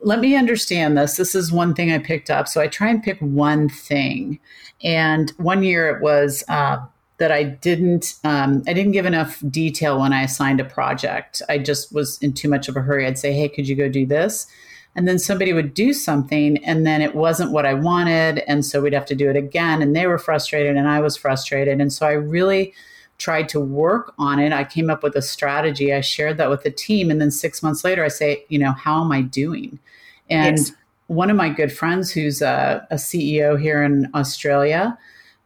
let 0.02 0.20
me 0.20 0.36
understand 0.36 0.98
this. 0.98 1.18
This 1.18 1.36
is 1.36 1.52
one 1.52 1.74
thing 1.74 1.92
I 1.92 2.00
picked 2.00 2.30
up. 2.30 2.48
So 2.48 2.62
I 2.62 2.68
try 2.68 2.90
and 2.90 3.04
pick 3.04 3.20
one 3.20 3.70
thing. 3.70 4.40
And 4.84 5.32
one 5.38 5.64
year 5.64 5.90
it 5.90 6.02
was 6.02 6.44
uh, 6.48 6.78
that 7.18 7.32
I 7.32 7.44
didn't 7.44 8.16
um, 8.24 8.64
I 8.68 8.74
didn't 8.74 8.92
give 8.92 9.06
enough 9.06 9.42
detail 9.50 10.00
when 10.00 10.14
I 10.14 10.24
assigned 10.24 10.60
a 10.60 10.66
project. 10.66 11.42
I 11.48 11.58
just 11.58 11.94
was 11.94 12.18
in 12.20 12.34
too 12.34 12.50
much 12.50 12.68
of 12.68 12.76
a 12.76 12.82
hurry. 12.82 13.06
I'd 13.06 13.18
say, 13.18 13.34
"Hey, 13.34 13.50
could 13.50 13.68
you 13.68 13.76
go 13.76 13.88
do 13.90 14.06
this?" 14.06 14.48
And 14.98 15.08
then 15.08 15.20
somebody 15.20 15.52
would 15.52 15.74
do 15.74 15.94
something, 15.94 16.64
and 16.66 16.86
then 16.86 17.02
it 17.02 17.16
wasn't 17.16 17.52
what 17.52 17.66
I 17.66 17.74
wanted, 17.74 18.40
and 18.48 18.66
so 18.66 18.82
we'd 18.82 18.94
have 18.94 19.06
to 19.08 19.16
do 19.16 19.30
it 19.30 19.36
again. 19.36 19.82
And 19.82 19.96
they 19.96 20.08
were 20.08 20.18
frustrated, 20.18 20.78
and 20.78 20.88
I 20.88 21.00
was 21.00 21.18
frustrated, 21.18 21.82
and 21.82 21.92
so 21.92 22.06
I 22.06 22.12
really 22.12 22.74
tried 23.18 23.50
to 23.50 23.60
work 23.60 24.14
on 24.18 24.40
it. 24.40 24.52
I 24.52 24.64
came 24.64 24.90
up 24.90 25.04
with 25.04 25.16
a 25.16 25.22
strategy. 25.22 25.94
I 25.94 26.02
shared 26.02 26.38
that 26.38 26.50
with 26.50 26.64
the 26.64 26.72
team, 26.72 27.10
and 27.10 27.22
then 27.22 27.32
six 27.32 27.64
months 27.64 27.84
later, 27.84 28.04
I 28.04 28.10
say, 28.10 28.46
"You 28.50 28.60
know, 28.60 28.72
how 28.72 29.04
am 29.04 29.12
I 29.12 29.22
doing?" 29.22 29.80
And 30.30 30.58
yes 30.58 30.72
one 31.08 31.30
of 31.30 31.38
my 31.38 31.50
good 31.50 31.72
friends 31.72 32.12
who's 32.12 32.42
a, 32.42 32.86
a 32.90 32.96
CEO 32.96 33.60
here 33.60 33.84
in 33.84 34.10
Australia 34.16 34.98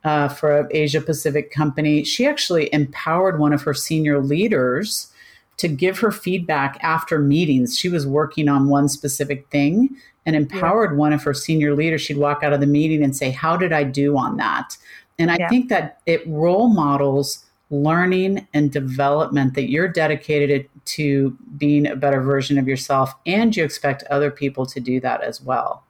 uh, 0.03 0.29
for 0.29 0.59
an 0.59 0.67
Asia 0.71 1.01
Pacific 1.01 1.51
company, 1.51 2.03
she 2.03 2.25
actually 2.25 2.73
empowered 2.73 3.39
one 3.39 3.51
of 3.51 3.63
her 3.63 3.73
senior 3.73 4.19
leaders 4.19 5.11
to 5.57 5.67
give 5.67 5.99
her 5.99 6.11
feedback 6.11 6.79
after 6.81 7.19
meetings. 7.19 7.77
She 7.77 7.89
was 7.89 8.07
working 8.07 8.47
on 8.47 8.69
one 8.69 8.87
specific 8.87 9.49
thing 9.49 9.89
and 10.25 10.35
empowered 10.35 10.91
yeah. 10.91 10.97
one 10.97 11.11
of 11.11 11.23
her 11.23 11.33
senior 11.33 11.75
leaders. 11.75 12.01
She'd 12.01 12.17
walk 12.17 12.43
out 12.43 12.53
of 12.53 12.61
the 12.61 12.65
meeting 12.65 13.03
and 13.03 13.15
say, 13.15 13.29
How 13.29 13.57
did 13.57 13.73
I 13.73 13.83
do 13.83 14.17
on 14.17 14.37
that? 14.37 14.77
And 15.17 15.29
I 15.29 15.35
yeah. 15.37 15.49
think 15.49 15.67
that 15.67 15.99
it 16.05 16.25
role 16.25 16.69
models 16.69 17.43
learning 17.69 18.47
and 18.53 18.71
development 18.71 19.53
that 19.53 19.69
you're 19.69 19.87
dedicated 19.87 20.67
to 20.85 21.37
being 21.57 21.85
a 21.85 21.95
better 21.95 22.21
version 22.21 22.57
of 22.57 22.67
yourself 22.67 23.13
and 23.25 23.55
you 23.55 23.63
expect 23.63 24.03
other 24.09 24.31
people 24.31 24.65
to 24.65 24.79
do 24.79 24.99
that 24.99 25.21
as 25.21 25.41
well. 25.41 25.83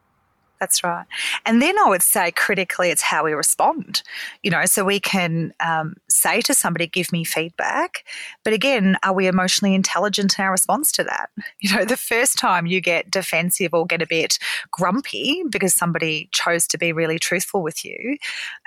That's 0.59 0.83
right. 0.83 1.05
And 1.45 1.62
then 1.62 1.79
I 1.79 1.88
would 1.88 2.01
say 2.01 2.31
critically, 2.31 2.89
it's 2.89 3.01
how 3.01 3.24
we 3.24 3.31
respond. 3.31 4.03
You 4.43 4.51
know, 4.51 4.65
so 4.65 4.83
we 4.83 5.00
can 5.00 5.53
um, 5.62 5.95
say 6.09 6.41
to 6.41 6.53
somebody, 6.53 6.86
give 6.86 7.13
me 7.13 7.24
feedback. 7.24 8.03
But 8.43 8.51
again, 8.51 8.98
are 9.01 9.13
we 9.13 9.27
emotionally 9.27 9.74
intelligent 9.74 10.38
in 10.38 10.43
our 10.43 10.51
response 10.51 10.91
to 10.93 11.03
that? 11.05 11.29
You 11.62 11.75
know, 11.75 11.83
the 11.83 11.98
first 11.98 12.38
time 12.38 12.67
you 12.67 12.79
get 12.79 13.12
defensive 13.12 13.74
or 13.74 13.86
get 13.86 14.01
a 14.01 14.07
bit 14.07 14.39
grumpy 14.71 15.43
because 15.50 15.74
somebody 15.74 16.29
chose 16.31 16.67
to 16.67 16.77
be 16.77 16.93
really 16.93 17.19
truthful 17.19 17.62
with 17.62 17.83
you, 17.83 18.17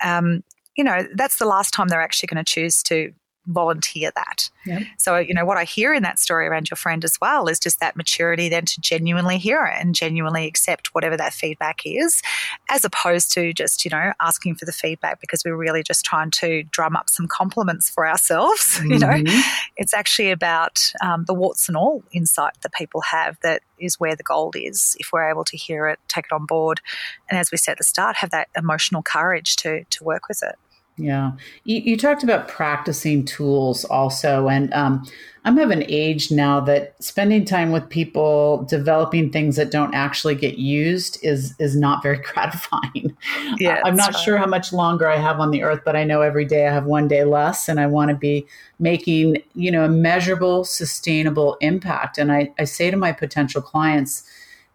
um, 0.05 0.43
you 0.77 0.85
know, 0.85 1.07
that's 1.15 1.37
the 1.37 1.47
last 1.47 1.73
time 1.73 1.89
they're 1.89 2.01
actually 2.01 2.29
going 2.29 2.45
to 2.45 2.51
choose 2.51 2.83
to 2.85 3.13
volunteer 3.47 4.13
that. 4.15 4.51
Yep. 4.67 4.83
So, 4.99 5.17
you 5.17 5.35
know, 5.35 5.45
what 5.45 5.57
I 5.57 5.65
hear 5.65 5.93
in 5.93 6.03
that 6.03 6.19
story 6.19 6.47
around 6.47 6.71
your 6.71 6.77
friend 6.77 7.05
as 7.05 7.19
well 7.21 7.49
is 7.49 7.59
just 7.59 7.81
that 7.81 7.97
maturity 7.97 8.49
then 8.49 8.65
to 8.67 8.81
genuinely 8.81 9.39
hear 9.39 9.65
it 9.67 9.81
and 9.81 9.95
genuinely 9.95 10.47
accept 10.47 10.95
whatever 10.95 11.17
that 11.17 11.33
feedback 11.33 11.81
is, 11.85 12.23
as 12.71 12.85
opposed 12.85 13.33
to 13.33 13.53
just, 13.53 13.85
you 13.85 13.91
know, 13.91 14.13
asking 14.21 14.55
for 14.55 14.65
the 14.65 14.73
feedback 14.73 15.21
because 15.21 15.43
we're 15.45 15.57
really 15.57 15.83
just 15.83 16.05
trying 16.05 16.31
to 16.31 16.63
drum 16.65 16.97
up 16.97 17.11
some 17.11 17.27
compliments 17.27 17.89
for 17.91 18.07
ourselves. 18.09 18.79
Mm-hmm. 18.79 18.93
You 18.93 18.99
know, 18.99 19.09
mm-hmm. 19.09 19.41
it's 19.79 19.95
actually 19.95 20.31
about 20.31 20.93
um, 21.03 21.25
the 21.25 21.33
warts 21.33 21.67
and 21.67 21.79
all 21.79 22.05
insight 22.13 22.53
that 22.63 22.75
people 22.75 23.01
have 23.01 23.39
that 23.43 23.63
is 23.79 23.99
where 23.99 24.15
the 24.15 24.23
gold 24.23 24.55
is. 24.55 24.97
If 25.01 25.15
we're 25.15 25.31
able 25.31 25.45
to 25.45 25.57
hear 25.57 25.89
it, 25.89 25.99
take 26.09 26.27
it 26.27 26.35
on 26.35 26.45
board, 26.45 26.83
and 27.31 27.39
as 27.39 27.51
we 27.51 27.57
said 27.57 27.73
at 27.73 27.79
the 27.79 27.85
start, 27.85 28.17
have 28.17 28.31
that 28.31 28.49
emotional 28.55 29.03
courage 29.03 29.57
to 29.57 29.85
to 29.85 30.05
work 30.05 30.29
with 30.29 30.43
it. 30.43 30.57
Yeah. 30.99 31.33
You, 31.65 31.81
you, 31.81 31.97
talked 31.97 32.23
about 32.23 32.49
practicing 32.49 33.25
tools 33.25 33.85
also. 33.87 34.49
And 34.49 34.73
um, 34.75 35.07
I'm 35.45 35.59
of 35.59 35.71
an 35.71 35.85
age 35.89 36.31
now 36.31 36.61
that 36.61 37.03
spending 37.03 37.47
time 37.47 37.73
with 37.73 37.89
people 37.89 38.67
developing 38.69 39.33
things 39.33 39.57
that 39.57 39.71
don't 39.71 39.95
actually 39.95 40.35
get 40.35 40.59
used 40.59 41.19
is 41.23 41.55
is 41.59 41.75
not 41.75 42.03
very 42.03 42.19
gratifying. 42.33 43.17
Yeah, 43.57 43.81
I'm 43.85 43.97
not 43.97 44.19
sure 44.19 44.37
how 44.37 44.47
much 44.47 44.73
longer 44.73 45.09
I 45.09 45.17
have 45.17 45.41
on 45.41 45.51
the 45.51 45.63
earth, 45.63 45.81
but 45.85 45.97
I 45.97 46.05
know 46.05 46.21
every 46.21 46.45
day 46.45 46.69
I 46.69 46.73
have 46.73 46.85
one 46.85 47.09
day 47.09 47.25
less 47.25 47.69
and 47.69 47.81
I 47.81 47.87
want 47.87 48.11
to 48.11 48.15
be 48.15 48.47
making, 48.79 49.43
you 49.55 49.71
know, 49.71 49.85
a 49.85 49.89
measurable, 49.89 50.63
sustainable 50.63 51.57
impact. 51.63 52.19
And 52.19 52.31
I, 52.31 52.53
I 52.59 52.65
say 52.65 52.91
to 52.91 52.97
my 52.99 53.13
potential 53.13 53.63
clients, 53.63 54.25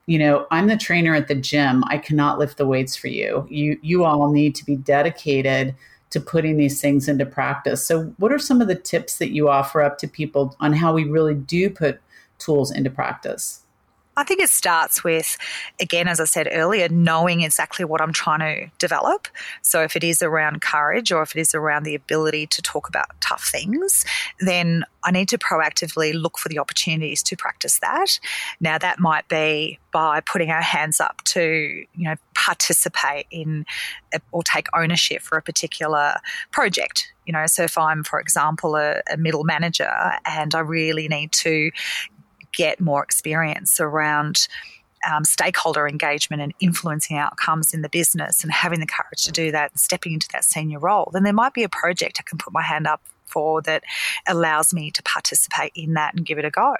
you 0.07 0.17
know, 0.17 0.47
I'm 0.49 0.67
the 0.67 0.77
trainer 0.77 1.13
at 1.13 1.27
the 1.27 1.35
gym. 1.35 1.83
I 1.87 1.99
cannot 1.99 2.39
lift 2.39 2.57
the 2.57 2.65
weights 2.65 2.95
for 2.95 3.07
you. 3.07 3.45
You 3.51 3.77
you 3.83 4.03
all 4.03 4.31
need 4.31 4.55
to 4.55 4.65
be 4.65 4.75
dedicated 4.75 5.75
to 6.09 6.19
putting 6.19 6.57
these 6.57 6.79
things 6.79 7.07
into 7.07 7.25
practice. 7.25 7.85
So, 7.85 8.13
what 8.17 8.31
are 8.31 8.39
some 8.39 8.61
of 8.61 8.67
the 8.67 8.75
tips 8.75 9.17
that 9.17 9.31
you 9.31 9.49
offer 9.49 9.81
up 9.81 9.97
to 9.99 10.07
people 10.07 10.55
on 10.59 10.73
how 10.73 10.93
we 10.93 11.03
really 11.03 11.35
do 11.35 11.69
put 11.69 11.99
tools 12.39 12.71
into 12.71 12.89
practice? 12.89 13.61
I 14.17 14.23
think 14.23 14.41
it 14.41 14.49
starts 14.49 15.03
with, 15.03 15.37
again, 15.79 16.07
as 16.07 16.19
I 16.19 16.25
said 16.25 16.49
earlier, 16.51 16.89
knowing 16.89 17.41
exactly 17.41 17.85
what 17.85 18.01
I'm 18.01 18.11
trying 18.11 18.39
to 18.39 18.71
develop. 18.79 19.27
So 19.61 19.83
if 19.83 19.95
it 19.95 20.03
is 20.03 20.23
around 20.23 20.61
courage 20.61 21.11
or 21.11 21.21
if 21.21 21.35
it 21.35 21.39
is 21.39 21.53
around 21.53 21.83
the 21.83 21.93
ability 21.93 22.47
to 22.47 22.61
talk 22.63 22.89
about 22.89 23.09
tough 23.21 23.47
things, 23.47 24.05
then 24.39 24.83
I 25.03 25.11
need 25.11 25.29
to 25.29 25.37
proactively 25.37 26.19
look 26.19 26.39
for 26.39 26.49
the 26.49 26.57
opportunities 26.57 27.21
to 27.23 27.37
practice 27.37 27.77
that. 27.79 28.19
Now, 28.59 28.79
that 28.79 28.99
might 28.99 29.29
be 29.29 29.77
by 29.93 30.19
putting 30.21 30.49
our 30.49 30.63
hands 30.63 30.99
up 30.99 31.23
to, 31.25 31.85
you 31.93 32.03
know, 32.03 32.15
participate 32.33 33.27
in 33.29 33.65
or 34.31 34.41
take 34.41 34.65
ownership 34.75 35.21
for 35.21 35.37
a 35.37 35.43
particular 35.43 36.15
project. 36.51 37.13
You 37.27 37.33
know, 37.33 37.45
so 37.45 37.63
if 37.63 37.77
I'm, 37.77 38.03
for 38.03 38.19
example, 38.19 38.75
a, 38.75 39.01
a 39.11 39.17
middle 39.17 39.43
manager 39.43 39.91
and 40.25 40.55
I 40.55 40.59
really 40.59 41.07
need 41.07 41.31
to 41.33 41.71
get 42.53 42.79
more 42.79 43.03
experience 43.03 43.79
around 43.79 44.47
um, 45.09 45.23
stakeholder 45.23 45.87
engagement 45.87 46.41
and 46.41 46.53
influencing 46.59 47.17
outcomes 47.17 47.73
in 47.73 47.81
the 47.81 47.89
business 47.89 48.43
and 48.43 48.51
having 48.51 48.79
the 48.79 48.87
courage 48.87 49.23
to 49.23 49.31
do 49.31 49.51
that 49.51 49.71
and 49.71 49.79
stepping 49.79 50.13
into 50.13 50.27
that 50.33 50.43
senior 50.43 50.79
role, 50.79 51.09
then 51.13 51.23
there 51.23 51.33
might 51.33 51.53
be 51.53 51.63
a 51.63 51.69
project 51.69 52.17
I 52.19 52.23
can 52.27 52.37
put 52.37 52.53
my 52.53 52.63
hand 52.63 52.87
up 52.87 53.01
for 53.25 53.61
that 53.63 53.83
allows 54.27 54.73
me 54.73 54.89
to 54.91 55.03
participate 55.03 55.71
in 55.75 55.93
that 55.93 56.13
and 56.13 56.25
give 56.25 56.37
it 56.37 56.45
a 56.45 56.49
go. 56.49 56.75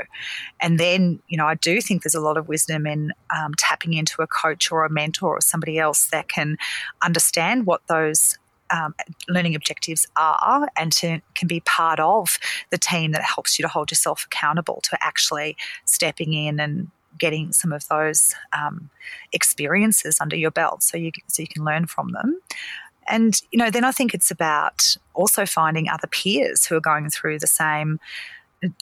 And 0.62 0.80
then, 0.80 1.20
you 1.28 1.38
know, 1.38 1.46
I 1.46 1.56
do 1.56 1.82
think 1.82 2.04
there's 2.04 2.16
a 2.16 2.22
lot 2.22 2.38
of 2.38 2.48
wisdom 2.48 2.88
in 2.88 3.12
um, 3.36 3.54
tapping 3.58 3.94
into 3.94 4.22
a 4.22 4.28
coach 4.28 4.72
or 4.72 4.86
a 4.86 4.90
mentor 4.90 5.38
or 5.38 5.42
somebody 5.42 5.78
else 5.78 6.08
that 6.08 6.30
can 6.30 6.58
understand 7.02 7.66
what 7.66 7.86
those 7.88 8.38
um, 8.72 8.94
learning 9.28 9.56
objectives 9.56 10.08
are 10.16 10.70
and 10.78 10.92
to, 10.94 11.22
can 11.36 11.48
be 11.48 11.60
part 11.62 12.00
of 12.00 12.38
the 12.70 12.78
team 12.78 13.12
that 13.12 13.22
helps 13.22 13.58
you 13.58 13.64
to 13.64 13.70
hold 13.70 13.92
yourself 13.92 14.26
accountable 14.26 14.82
to 14.84 14.98
actually 15.02 15.56
stepping 15.86 16.34
in 16.34 16.60
and 16.60 16.90
getting 17.18 17.52
some 17.52 17.72
of 17.72 17.88
those 17.88 18.36
um, 18.54 18.90
experiences 19.34 20.20
under 20.22 20.36
your 20.36 20.52
belt 20.52 20.84
so 20.84 20.98
you 20.98 21.12
so 21.28 21.42
you 21.42 21.48
can 21.48 21.64
learn 21.64 21.88
from 21.88 22.12
them. 22.12 22.40
And 23.10 23.42
you 23.52 23.58
know 23.58 23.72
then 23.72 23.86
i 23.86 23.92
think 23.92 24.14
it's 24.14 24.32
about 24.32 24.98
also 25.14 25.46
finding 25.46 25.88
other 25.88 26.08
peers 26.08 26.66
who 26.66 26.76
are 26.76 26.82
going 26.82 27.10
through 27.10 27.40
the 27.40 27.48
same 27.48 28.00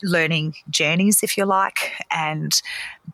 learning 0.03 0.55
journeys, 0.69 1.23
if 1.23 1.37
you 1.37 1.45
like, 1.45 1.93
and 2.11 2.61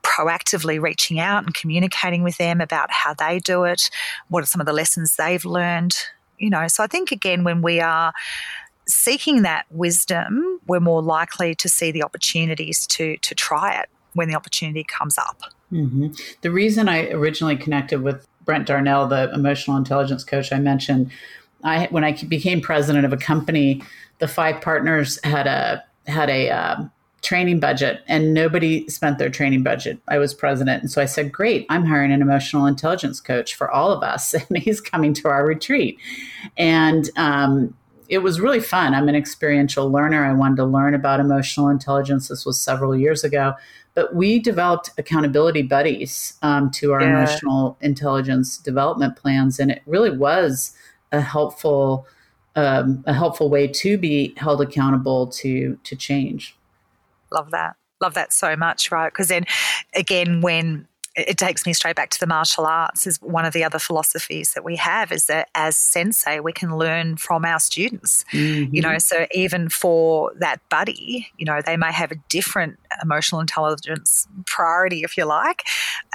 proactively 0.03 0.81
reaching 0.81 1.19
out 1.19 1.43
and 1.43 1.53
communicating 1.53 2.23
with 2.23 2.37
them 2.37 2.61
about 2.61 2.91
how 2.91 3.13
they 3.13 3.39
do 3.39 3.63
it, 3.63 3.89
what 4.29 4.43
are 4.43 4.47
some 4.47 4.61
of 4.61 4.67
the 4.67 4.73
lessons 4.73 5.15
they've 5.15 5.45
learned, 5.45 5.95
you 6.41 6.49
know, 6.49 6.67
so 6.67 6.83
I 6.83 6.87
think 6.87 7.11
again, 7.11 7.43
when 7.43 7.61
we 7.61 7.79
are 7.79 8.13
seeking 8.87 9.43
that 9.43 9.65
wisdom, 9.69 10.59
we're 10.67 10.79
more 10.79 11.01
likely 11.01 11.55
to 11.55 11.69
see 11.69 11.91
the 11.91 12.03
opportunities 12.03 12.85
to 12.87 13.17
to 13.17 13.35
try 13.35 13.79
it 13.79 13.89
when 14.13 14.27
the 14.27 14.35
opportunity 14.35 14.83
comes 14.83 15.17
up. 15.17 15.41
Mm-hmm. 15.71 16.07
The 16.41 16.51
reason 16.51 16.89
I 16.89 17.09
originally 17.11 17.55
connected 17.55 18.01
with 18.01 18.27
Brent 18.43 18.67
Darnell, 18.67 19.07
the 19.07 19.31
emotional 19.33 19.77
intelligence 19.77 20.23
coach 20.23 20.51
I 20.51 20.59
mentioned, 20.59 21.11
I 21.63 21.87
when 21.91 22.03
I 22.03 22.11
became 22.23 22.59
president 22.59 23.05
of 23.05 23.13
a 23.13 23.17
company, 23.17 23.81
the 24.19 24.27
five 24.27 24.61
partners 24.61 25.19
had 25.23 25.47
a 25.47 25.83
had 26.07 26.29
a 26.29 26.49
uh, 26.49 26.83
training 27.21 27.59
budget 27.59 28.01
and 28.07 28.33
nobody 28.33 28.87
spent 28.89 29.19
their 29.19 29.29
training 29.29 29.63
budget. 29.63 29.99
I 30.07 30.17
was 30.17 30.33
president. 30.33 30.81
And 30.81 30.91
so 30.91 31.01
I 31.01 31.05
said, 31.05 31.31
Great, 31.31 31.65
I'm 31.69 31.85
hiring 31.85 32.11
an 32.11 32.21
emotional 32.21 32.65
intelligence 32.65 33.19
coach 33.19 33.55
for 33.55 33.69
all 33.69 33.91
of 33.91 34.03
us. 34.03 34.35
And 34.51 34.57
he's 34.57 34.81
coming 34.81 35.13
to 35.15 35.27
our 35.29 35.45
retreat. 35.45 35.97
And 36.57 37.09
um, 37.15 37.73
it 38.09 38.19
was 38.19 38.41
really 38.41 38.59
fun. 38.59 38.93
I'm 38.93 39.07
an 39.07 39.15
experiential 39.15 39.89
learner. 39.89 40.25
I 40.25 40.33
wanted 40.33 40.57
to 40.57 40.65
learn 40.65 40.93
about 40.93 41.19
emotional 41.19 41.69
intelligence. 41.69 42.27
This 42.27 42.45
was 42.45 42.59
several 42.59 42.95
years 42.95 43.23
ago. 43.23 43.53
But 43.93 44.15
we 44.15 44.39
developed 44.39 44.89
accountability 44.97 45.61
buddies 45.61 46.37
um, 46.41 46.71
to 46.71 46.91
our 46.91 47.01
yeah. 47.01 47.09
emotional 47.09 47.77
intelligence 47.81 48.57
development 48.57 49.15
plans. 49.15 49.59
And 49.59 49.71
it 49.71 49.81
really 49.85 50.15
was 50.15 50.73
a 51.11 51.21
helpful. 51.21 52.07
Um, 52.53 53.01
a 53.07 53.13
helpful 53.13 53.49
way 53.49 53.65
to 53.65 53.97
be 53.97 54.33
held 54.35 54.59
accountable 54.59 55.27
to 55.27 55.77
to 55.85 55.95
change. 55.95 56.57
Love 57.31 57.51
that. 57.51 57.75
Love 58.01 58.13
that 58.15 58.33
so 58.33 58.55
much, 58.55 58.91
right? 58.91 59.11
Because 59.11 59.27
then 59.27 59.45
again, 59.93 60.41
when 60.41 60.87
it 61.15 61.37
takes 61.37 61.65
me 61.65 61.73
straight 61.73 61.95
back 61.95 62.09
to 62.09 62.19
the 62.19 62.27
martial 62.27 62.65
arts 62.65 63.05
is 63.05 63.21
one 63.21 63.43
of 63.43 63.53
the 63.53 63.63
other 63.63 63.79
philosophies 63.79 64.53
that 64.53 64.63
we 64.63 64.77
have 64.77 65.11
is 65.11 65.25
that 65.25 65.49
as 65.55 65.75
sensei 65.75 66.39
we 66.39 66.53
can 66.53 66.77
learn 66.77 67.17
from 67.17 67.43
our 67.43 67.59
students 67.59 68.23
mm-hmm. 68.31 68.73
you 68.73 68.81
know 68.81 68.97
so 68.97 69.25
even 69.33 69.67
for 69.67 70.31
that 70.39 70.61
buddy 70.69 71.27
you 71.37 71.45
know 71.45 71.61
they 71.65 71.75
may 71.75 71.91
have 71.91 72.11
a 72.11 72.15
different 72.29 72.79
emotional 73.03 73.41
intelligence 73.41 74.27
priority 74.45 75.03
if 75.03 75.17
you 75.17 75.25
like 75.25 75.63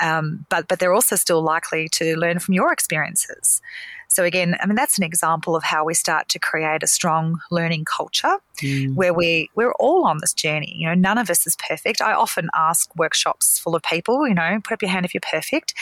um, 0.03 0.47
but 0.49 0.67
but 0.69 0.79
they're 0.79 0.95
also 0.95 1.17
still 1.17 1.43
likely 1.43 1.89
to 1.89 2.17
learn 2.17 2.39
from 2.39 2.55
your 2.55 2.73
experiences 2.73 3.61
so, 4.09 4.25
again, 4.25 4.57
I 4.61 4.67
mean, 4.67 4.77
that's 4.77 4.99
an 4.99 5.05
example 5.05 5.57
of 5.57 5.63
how 5.63 5.85
we 5.85 5.95
start 5.95 6.29
to 6.31 6.39
create 6.39 6.83
a 6.83 6.87
strong 6.87 7.39
learning 7.51 7.85
culture 7.85 8.37
mm. 8.59 8.95
where 8.95 9.13
we, 9.13 9.51
we're 9.55 9.73
all 9.75 10.07
on 10.07 10.19
this 10.21 10.33
journey. 10.33 10.75
You 10.79 10.89
know, 10.89 10.95
none 10.95 11.19
of 11.19 11.31
us 11.31 11.47
is 11.47 11.57
perfect. 11.57 12.01
I 12.01 12.13
often 12.13 12.49
ask 12.55 12.95
workshops 12.97 13.59
full 13.59 13.75
of 13.75 13.83
people, 13.83 14.27
you 14.27 14.35
know, 14.35 14.59
put 14.63 14.75
up 14.75 14.83
your 14.83 14.91
hand 14.91 15.05
if 15.05 15.15
you're 15.15 15.21
perfect. 15.21 15.75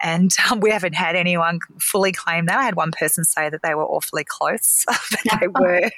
And 0.00 0.34
um, 0.50 0.60
we 0.60 0.70
haven't 0.70 0.94
had 0.94 1.16
anyone 1.16 1.60
fully 1.78 2.12
claim 2.12 2.46
that. 2.46 2.58
I 2.58 2.64
had 2.64 2.76
one 2.76 2.92
person 2.92 3.24
say 3.24 3.50
that 3.50 3.62
they 3.62 3.74
were 3.74 3.86
awfully 3.86 4.24
close, 4.24 4.84
but 5.10 5.40
they 5.40 5.48
were 5.60 5.90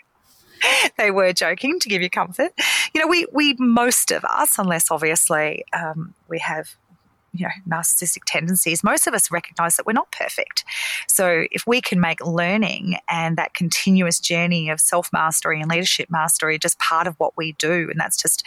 they 0.97 1.11
were 1.11 1.33
joking 1.33 1.81
to 1.81 1.89
give 1.89 2.03
you 2.03 2.11
comfort. 2.11 2.53
You 2.95 3.01
know, 3.01 3.07
we 3.07 3.27
we 3.33 3.57
most 3.59 4.11
of 4.11 4.25
us, 4.25 4.59
unless 4.59 4.91
obviously 4.91 5.65
um, 5.73 6.15
we 6.29 6.39
have 6.39 6.77
you 7.33 7.47
know 7.47 7.77
narcissistic 7.77 8.23
tendencies 8.27 8.85
most 8.85 9.07
of 9.07 9.15
us 9.15 9.31
recognize 9.31 9.77
that 9.77 9.87
we're 9.87 9.93
not 9.93 10.11
perfect. 10.13 10.65
So 11.09 11.47
if 11.51 11.67
we 11.67 11.81
can 11.81 12.01
make 12.01 12.25
learning 12.25 12.97
and 13.09 13.37
that 13.37 13.55
continuous 13.55 14.21
journey 14.21 14.69
of 14.69 14.81
self-mastery 14.81 15.61
and 15.61 15.71
leadership 15.71 16.11
mastery 16.11 16.59
just 16.59 16.79
part 16.79 17.07
of 17.07 17.15
what 17.19 17.37
we 17.37 17.53
do 17.53 17.89
and 17.91 17.99
that's 17.99 18.21
just 18.21 18.45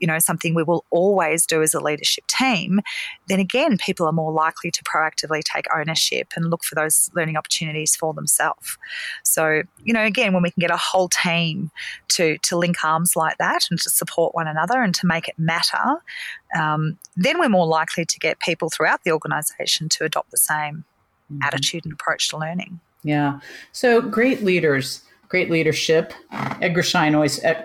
you 0.00 0.06
know 0.06 0.18
something 0.18 0.54
we 0.54 0.62
will 0.62 0.84
always 0.90 1.46
do 1.46 1.62
as 1.62 1.74
a 1.74 1.80
leadership 1.80 2.26
team 2.26 2.80
then 3.28 3.40
again 3.40 3.78
people 3.78 4.06
are 4.06 4.12
more 4.12 4.32
likely 4.32 4.70
to 4.70 4.82
proactively 4.84 5.42
take 5.42 5.66
ownership 5.74 6.32
and 6.36 6.50
look 6.50 6.64
for 6.64 6.74
those 6.74 7.10
learning 7.14 7.36
opportunities 7.36 7.96
for 7.96 8.12
themselves. 8.12 8.76
So 9.24 9.62
you 9.84 9.92
know 9.92 10.04
again 10.04 10.32
when 10.32 10.42
we 10.42 10.50
can 10.50 10.60
get 10.60 10.70
a 10.70 10.76
whole 10.76 11.08
team 11.08 11.70
to 12.08 12.38
to 12.38 12.56
link 12.56 12.84
arms 12.84 13.16
like 13.16 13.38
that 13.38 13.66
and 13.70 13.80
to 13.80 13.90
support 13.90 14.34
one 14.34 14.46
another 14.46 14.82
and 14.82 14.94
to 14.94 15.06
make 15.06 15.28
it 15.28 15.38
matter 15.38 16.02
um, 16.54 16.98
then 17.16 17.38
we're 17.38 17.48
more 17.48 17.66
likely 17.66 18.04
to 18.04 18.18
get 18.18 18.40
people 18.40 18.70
throughout 18.70 19.04
the 19.04 19.12
organisation 19.12 19.88
to 19.90 20.04
adopt 20.04 20.30
the 20.30 20.36
same 20.36 20.84
mm-hmm. 21.32 21.42
attitude 21.42 21.84
and 21.84 21.92
approach 21.92 22.28
to 22.30 22.36
learning. 22.36 22.80
Yeah. 23.02 23.40
So 23.72 24.00
great 24.00 24.42
leaders, 24.42 25.02
great 25.28 25.50
leadership. 25.50 26.12
Edgar 26.60 26.82
Schein 26.82 27.14
always 27.14 27.42
uh, 27.44 27.64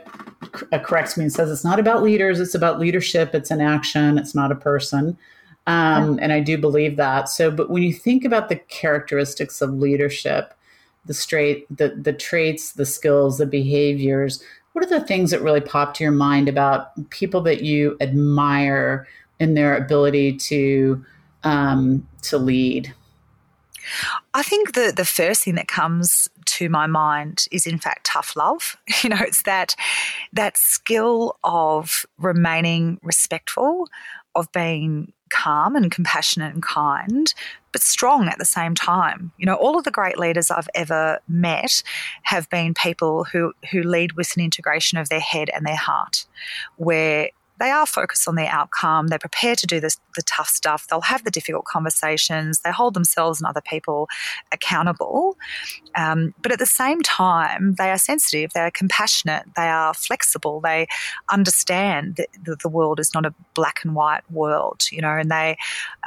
corrects 0.84 1.18
me 1.18 1.24
and 1.24 1.34
says 1.34 1.52
it's 1.52 1.64
not 1.64 1.80
about 1.80 2.04
leaders, 2.04 2.40
it's 2.40 2.56
about 2.56 2.80
leadership. 2.80 3.34
It's 3.34 3.52
an 3.52 3.62
action, 3.62 4.18
it's 4.18 4.36
not 4.36 4.52
a 4.52 4.56
person. 4.56 5.18
Um, 5.68 6.18
and 6.22 6.34
I 6.34 6.40
do 6.40 6.58
believe 6.58 6.98
that. 6.98 7.30
So, 7.30 7.52
but 7.52 7.70
when 7.70 7.84
you 7.84 7.94
think 7.94 8.26
about 8.26 8.50
the 8.50 8.56
characteristics 8.56 9.62
of 9.62 9.74
leadership, 9.74 10.54
the 11.06 11.14
straight, 11.14 11.66
the 11.76 11.90
the 11.90 12.14
traits, 12.14 12.74
the 12.74 12.86
skills, 12.86 13.38
the 13.38 13.46
behaviors, 13.46 14.44
what 14.74 14.86
are 14.86 15.00
the 15.00 15.06
things 15.06 15.32
that 15.32 15.42
really 15.42 15.62
pop 15.62 15.94
to 15.96 16.04
your 16.04 16.12
mind 16.12 16.48
about 16.48 17.10
people 17.10 17.42
that 17.42 17.64
you 17.64 17.98
admire 18.00 19.08
in 19.40 19.54
their 19.54 19.76
ability 19.76 20.38
to 20.38 21.04
um, 21.44 22.08
to 22.22 22.38
lead? 22.38 22.94
I 24.34 24.44
think 24.44 24.74
the 24.74 24.94
the 24.96 25.06
first 25.06 25.44
thing 25.44 25.56
that 25.56 25.68
comes 25.68 26.30
to 26.46 26.70
my 26.70 26.88
mind 26.88 27.46
is 27.52 27.66
in 27.66 27.80
fact 27.80 28.06
tough 28.06 28.36
love. 28.36 28.78
You 29.04 29.10
know, 29.10 29.18
it's 29.20 29.44
that 29.44 29.76
that 30.34 30.58
skill 30.58 31.38
of 31.44 32.06
remaining 32.20 33.00
respectful, 33.02 33.88
of 34.36 34.52
being 34.52 35.14
calm 35.30 35.76
and 35.76 35.92
compassionate 35.92 36.54
and 36.54 36.62
kind, 36.62 37.34
but 37.72 37.82
strong 37.82 38.28
at 38.28 38.38
the 38.38 38.46
same 38.46 38.76
time. 38.76 39.32
You 39.38 39.46
know, 39.46 39.56
all 39.56 39.78
of 39.78 39.86
the 39.86 39.92
great 39.92 40.20
leaders 40.20 40.52
I've 40.52 40.70
ever 40.76 41.20
met 41.28 41.84
have 42.24 42.50
been 42.50 42.74
people 42.74 43.24
who 43.24 43.54
who 43.72 43.82
lead 43.82 44.14
with 44.14 44.36
an 44.36 44.44
integration 44.44 44.98
of 44.98 45.10
their 45.10 45.20
head 45.20 45.50
and 45.54 45.66
their 45.66 45.76
heart, 45.76 46.26
where 46.78 47.30
they 47.62 47.70
are 47.70 47.86
focused 47.86 48.28
on 48.28 48.36
their 48.36 48.50
outcome. 48.50 49.08
They're 49.08 49.20
prepared 49.20 49.60
to 49.60 49.68
do 49.68 49.80
this, 49.80 50.00
the 50.16 50.24
tough 50.24 50.50
stuff. 50.50 50.88
They'll 50.90 51.02
have 51.02 51.24
the 51.24 51.32
difficult 51.32 51.66
conversations. 51.66 52.62
They 52.62 52.72
hold 52.72 52.96
themselves 52.96 53.40
and 53.40 53.48
other 53.48 53.62
people 53.62 54.10
accountable. 54.52 55.38
Um, 55.96 56.34
but 56.42 56.52
at 56.52 56.58
the 56.58 56.66
same 56.66 57.02
time, 57.02 57.76
they 57.78 57.92
are 57.92 58.00
sensitive. 58.00 58.52
They 58.54 58.62
are 58.62 58.72
compassionate. 58.72 59.44
They 59.56 59.68
are 59.68 59.94
flexible. 59.94 60.60
They 60.60 60.88
understand 61.30 62.16
that 62.16 62.60
the 62.64 62.70
world 62.70 63.00
is 63.00 63.14
not 63.14 63.28
a 63.28 63.34
black 63.54 63.82
and 63.84 63.94
white 63.94 64.30
world, 64.32 64.86
you 64.92 65.02
know, 65.02 65.16
and 65.16 65.30
they 65.30 65.56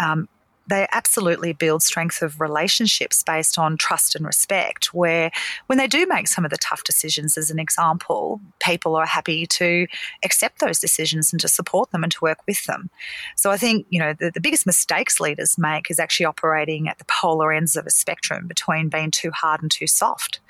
um, 0.03 0.29
they 0.66 0.87
absolutely 0.92 1.53
build 1.53 1.83
strength 1.83 2.22
of 2.22 2.40
relationships 2.40 3.22
based 3.22 3.59
on 3.59 3.77
trust 3.77 4.14
and 4.14 4.24
respect. 4.24 4.94
Where 4.94 5.31
when 5.66 5.79
they 5.79 5.87
do 5.87 6.07
make 6.07 6.29
some 6.29 6.44
of 6.44 6.50
the 6.50 6.57
tough 6.57 6.85
decisions, 6.85 7.37
as 7.37 7.50
an 7.50 7.59
example, 7.59 8.40
people 8.61 8.96
are 8.96 9.07
happy 9.07 9.46
to 9.46 9.87
accept 10.24 10.61
those 10.61 10.79
decisions 10.79 11.33
and 11.33 11.40
to 11.40 11.48
support 11.48 11.90
them 11.90 12.03
and 12.03 12.12
to 12.12 12.18
work 12.22 12.38
with 12.46 12.64
them. 12.64 12.90
So 13.37 13.50
I 13.50 13.57
think, 13.57 13.87
you 13.90 13.98
know, 13.98 14.14
the, 14.18 14.31
the 14.31 14.40
biggest 14.40 14.66
mistakes 14.66 15.20
leaders 15.20 15.59
make 15.59 15.90
is 15.90 15.98
actually 15.98 16.27
operating 16.27 16.88
at 16.88 16.98
the 16.98 17.05
polar 17.05 17.53
ends 17.53 17.77
of 17.77 17.87
a 17.87 17.90
spectrum 17.90 18.46
between 18.46 18.88
being 18.88 19.11
too 19.11 19.31
hard 19.31 19.62
and 19.62 19.70
too 19.70 19.87
soft. 19.87 20.40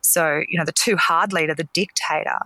So, 0.00 0.42
you 0.48 0.58
know, 0.58 0.64
the 0.64 0.72
too 0.72 0.96
hard 0.96 1.32
leader, 1.32 1.54
the 1.54 1.68
dictator, 1.72 2.38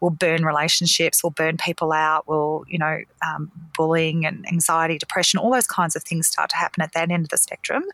will 0.00 0.10
burn 0.10 0.44
relationships, 0.44 1.22
will 1.22 1.30
burn 1.30 1.56
people 1.56 1.92
out, 1.92 2.28
will, 2.28 2.64
you 2.68 2.78
know, 2.78 2.98
um, 3.26 3.50
bullying 3.76 4.26
and 4.26 4.46
anxiety, 4.48 4.98
depression, 4.98 5.38
all 5.38 5.52
those 5.52 5.66
kinds 5.66 5.96
of 5.96 6.02
things 6.02 6.26
start 6.26 6.50
to 6.50 6.56
happen 6.56 6.82
at 6.82 6.92
that 6.92 7.10
end 7.10 7.24
of 7.24 7.30
the 7.30 7.38
spectrum. 7.38 7.84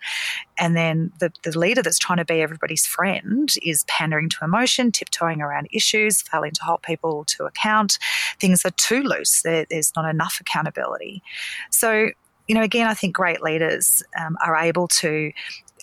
And 0.58 0.76
then 0.76 1.12
the, 1.20 1.32
the 1.42 1.58
leader 1.58 1.82
that's 1.82 1.98
trying 1.98 2.18
to 2.18 2.24
be 2.24 2.40
everybody's 2.40 2.86
friend 2.86 3.52
is 3.62 3.84
pandering 3.84 4.28
to 4.30 4.38
emotion, 4.42 4.92
tiptoeing 4.92 5.40
around 5.40 5.68
issues, 5.72 6.22
failing 6.22 6.52
to 6.52 6.64
hold 6.64 6.82
people 6.82 7.24
to 7.24 7.44
account. 7.44 7.98
Things 8.40 8.64
are 8.64 8.70
too 8.70 9.02
loose, 9.02 9.42
there, 9.42 9.66
there's 9.70 9.92
not 9.96 10.08
enough 10.08 10.38
accountability. 10.40 11.22
So, 11.70 12.10
you 12.46 12.54
know, 12.54 12.62
again, 12.62 12.86
I 12.86 12.94
think 12.94 13.14
great 13.14 13.42
leaders 13.42 14.02
um, 14.20 14.36
are 14.44 14.56
able 14.56 14.86
to 14.88 15.32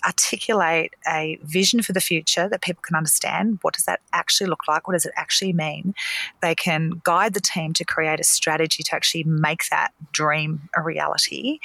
articulate 0.04 0.94
a 1.06 1.38
vision 1.42 1.82
for 1.82 1.92
the 1.92 2.00
future 2.00 2.48
that 2.48 2.62
people 2.62 2.82
can 2.82 2.96
understand. 2.96 3.58
What 3.62 3.74
does 3.74 3.84
that 3.84 4.00
actually 4.12 4.48
look 4.48 4.66
like? 4.68 4.86
What 4.86 4.94
does 4.94 5.06
it 5.06 5.12
actually 5.16 5.52
mean? 5.52 5.94
They 6.40 6.54
can 6.54 7.00
guide 7.04 7.34
the 7.34 7.40
team 7.40 7.72
to 7.74 7.84
create 7.84 8.20
a 8.20 8.24
strategy 8.24 8.82
to 8.82 8.94
actually 8.94 9.24
make 9.24 9.68
that 9.70 9.92
dream 10.12 10.68
a 10.76 10.82
reality. 10.82 11.58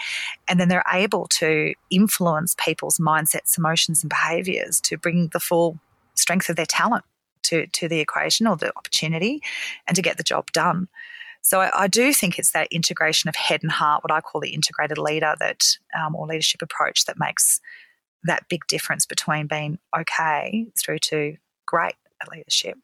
And 0.47 0.59
then 0.59 0.69
they're 0.69 0.83
able 0.91 1.27
to 1.27 1.73
influence 1.89 2.55
people's 2.59 2.97
mindsets, 2.97 3.57
emotions, 3.57 4.03
and 4.03 4.09
behaviors 4.09 4.79
to 4.81 4.97
bring 4.97 5.29
the 5.33 5.39
full 5.39 5.79
strength 6.15 6.49
of 6.49 6.55
their 6.55 6.65
talent 6.65 7.05
to, 7.43 7.67
to 7.67 7.87
the 7.87 7.99
equation 7.99 8.47
or 8.47 8.55
the 8.55 8.75
opportunity 8.75 9.41
and 9.87 9.95
to 9.95 10.01
get 10.01 10.17
the 10.17 10.23
job 10.23 10.51
done. 10.51 10.87
So 11.41 11.61
I, 11.61 11.83
I, 11.83 11.87
do 11.87 12.11
think 12.11 12.37
it's 12.37 12.51
that 12.51 12.67
integration 12.71 13.29
of 13.29 13.35
head 13.35 13.63
and 13.63 13.71
heart, 13.71 14.03
what 14.03 14.11
I 14.11 14.19
call 14.19 14.41
the 14.41 14.49
integrated 14.49 14.97
leader 14.97 15.33
that, 15.39 15.77
um, 15.97 16.13
or 16.13 16.27
leadership 16.27 16.61
approach 16.61 17.05
that 17.05 17.17
makes 17.17 17.61
that 18.27 18.47
big 18.49 18.65
difference 18.67 19.05
between 19.05 19.47
being 19.47 19.79
okay 19.97 20.67
through 20.77 20.99
to 20.99 21.35
great 21.65 21.95
at 22.21 22.29
leadership. 22.31 22.77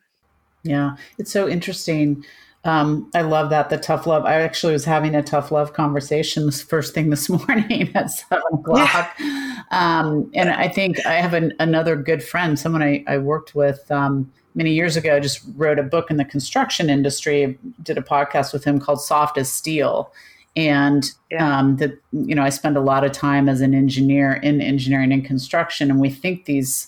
Yeah, 0.63 0.95
it's 1.17 1.31
so 1.31 1.47
interesting. 1.47 2.25
Um, 2.65 3.11
I 3.13 3.21
love 3.21 3.49
that 3.49 3.69
the 3.69 3.77
tough 3.77 4.07
love. 4.07 4.23
I 4.23 4.35
actually 4.35 4.71
was 4.71 4.85
having 4.85 5.15
a 5.15 5.21
tough 5.21 5.51
love 5.51 5.73
conversation 5.73 6.45
this 6.45 6.61
first 6.61 6.93
thing 6.93 7.09
this 7.09 7.29
morning 7.47 7.91
at 7.95 8.11
seven 8.11 8.43
o'clock, 8.53 9.13
yeah. 9.19 9.61
um, 9.71 10.31
and 10.33 10.49
I 10.49 10.69
think 10.69 11.05
I 11.05 11.15
have 11.15 11.33
an, 11.33 11.53
another 11.59 11.95
good 11.97 12.23
friend, 12.23 12.57
someone 12.57 12.81
I, 12.81 13.03
I 13.05 13.17
worked 13.17 13.53
with 13.53 13.91
um, 13.91 14.31
many 14.55 14.73
years 14.73 14.95
ago. 14.95 15.19
Just 15.19 15.41
wrote 15.57 15.77
a 15.77 15.83
book 15.83 16.09
in 16.09 16.15
the 16.15 16.25
construction 16.25 16.89
industry. 16.89 17.57
Did 17.81 17.97
a 17.97 18.01
podcast 18.01 18.53
with 18.53 18.63
him 18.63 18.79
called 18.79 19.01
"Soft 19.01 19.37
as 19.37 19.51
Steel," 19.51 20.13
and 20.55 21.11
yeah. 21.31 21.59
um, 21.59 21.77
that 21.77 21.97
you 22.11 22.35
know 22.35 22.43
I 22.43 22.49
spend 22.49 22.77
a 22.77 22.81
lot 22.81 23.03
of 23.03 23.11
time 23.11 23.49
as 23.49 23.61
an 23.61 23.73
engineer 23.73 24.33
in 24.33 24.61
engineering 24.61 25.11
and 25.11 25.25
construction, 25.25 25.89
and 25.89 25.99
we 25.99 26.09
think 26.09 26.45
these 26.45 26.87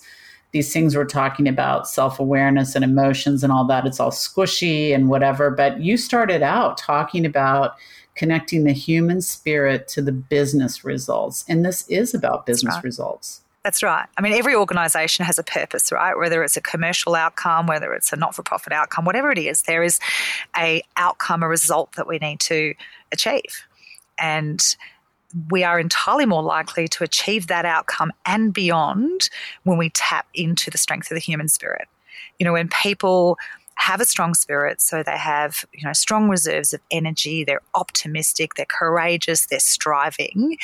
these 0.52 0.72
things 0.72 0.96
we're 0.96 1.06
talking 1.06 1.48
about 1.48 1.88
self 1.88 2.20
awareness 2.20 2.76
and 2.76 2.84
emotions 2.84 3.44
and 3.44 3.52
all 3.52 3.66
that 3.66 3.86
it's 3.86 4.00
all 4.00 4.12
squishy 4.12 4.94
and 4.94 5.10
whatever. 5.10 5.50
But 5.50 5.82
you 5.82 5.98
started 5.98 6.42
out 6.42 6.78
talking 6.78 7.26
about 7.26 7.76
connecting 8.16 8.64
the 8.64 8.72
human 8.72 9.22
spirit 9.22 9.88
to 9.90 10.02
the 10.02 10.12
business 10.12 10.86
results, 10.86 11.44
and 11.50 11.66
this 11.66 11.88
is 11.90 12.14
about 12.14 12.46
business 12.46 12.76
right. 12.76 12.84
results. 12.84 13.42
That's 13.66 13.82
right. 13.82 14.06
I 14.16 14.22
mean, 14.22 14.34
every 14.34 14.54
organization 14.54 15.26
has 15.26 15.40
a 15.40 15.44
purpose, 15.44 15.92
right? 15.92 16.16
Whether 16.16 16.44
it's 16.44 16.56
a 16.56 16.62
commercial 16.62 17.16
outcome, 17.16 17.66
whether 17.66 17.94
it's 17.94 18.14
a 18.14 18.16
not-for-profit 18.16 18.72
outcome, 18.72 19.06
whatever 19.06 19.32
it 19.32 19.40
is, 19.40 19.64
there 19.64 19.82
is 19.82 20.00
a 20.56 20.84
outcome, 20.98 21.42
a 21.42 21.48
result 21.48 21.94
that 21.94 22.08
we 22.08 22.20
need 22.20 22.40
to 22.42 22.76
achieve. 23.12 23.66
And 24.20 24.76
we 25.50 25.64
are 25.64 25.80
entirely 25.80 26.26
more 26.26 26.44
likely 26.44 26.88
to 26.88 27.04
achieve 27.04 27.48
that 27.48 27.66
outcome 27.66 28.12
and 28.26 28.54
beyond 28.54 29.30
when 29.64 29.78
we 29.78 29.90
tap 29.90 30.28
into 30.34 30.72
the 30.72 30.78
strength 30.78 31.12
of 31.12 31.16
the 31.16 31.22
human 31.22 31.50
spirit. 31.50 31.88
You 32.40 32.46
know, 32.46 32.54
when 32.54 32.70
people 32.70 33.38
have 33.76 34.00
a 34.00 34.06
strong 34.06 34.34
spirit, 34.34 34.82
so 34.82 35.04
they 35.04 35.18
have, 35.18 35.66
you 35.74 35.86
know, 35.86 35.94
strong 35.94 36.30
reserves 36.30 36.74
of 36.74 36.80
energy, 36.92 37.44
they're 37.44 37.62
optimistic, 37.74 38.54
they're 38.56 38.66
courageous, 38.66 39.48
they're 39.48 39.60
striving, 39.60 40.58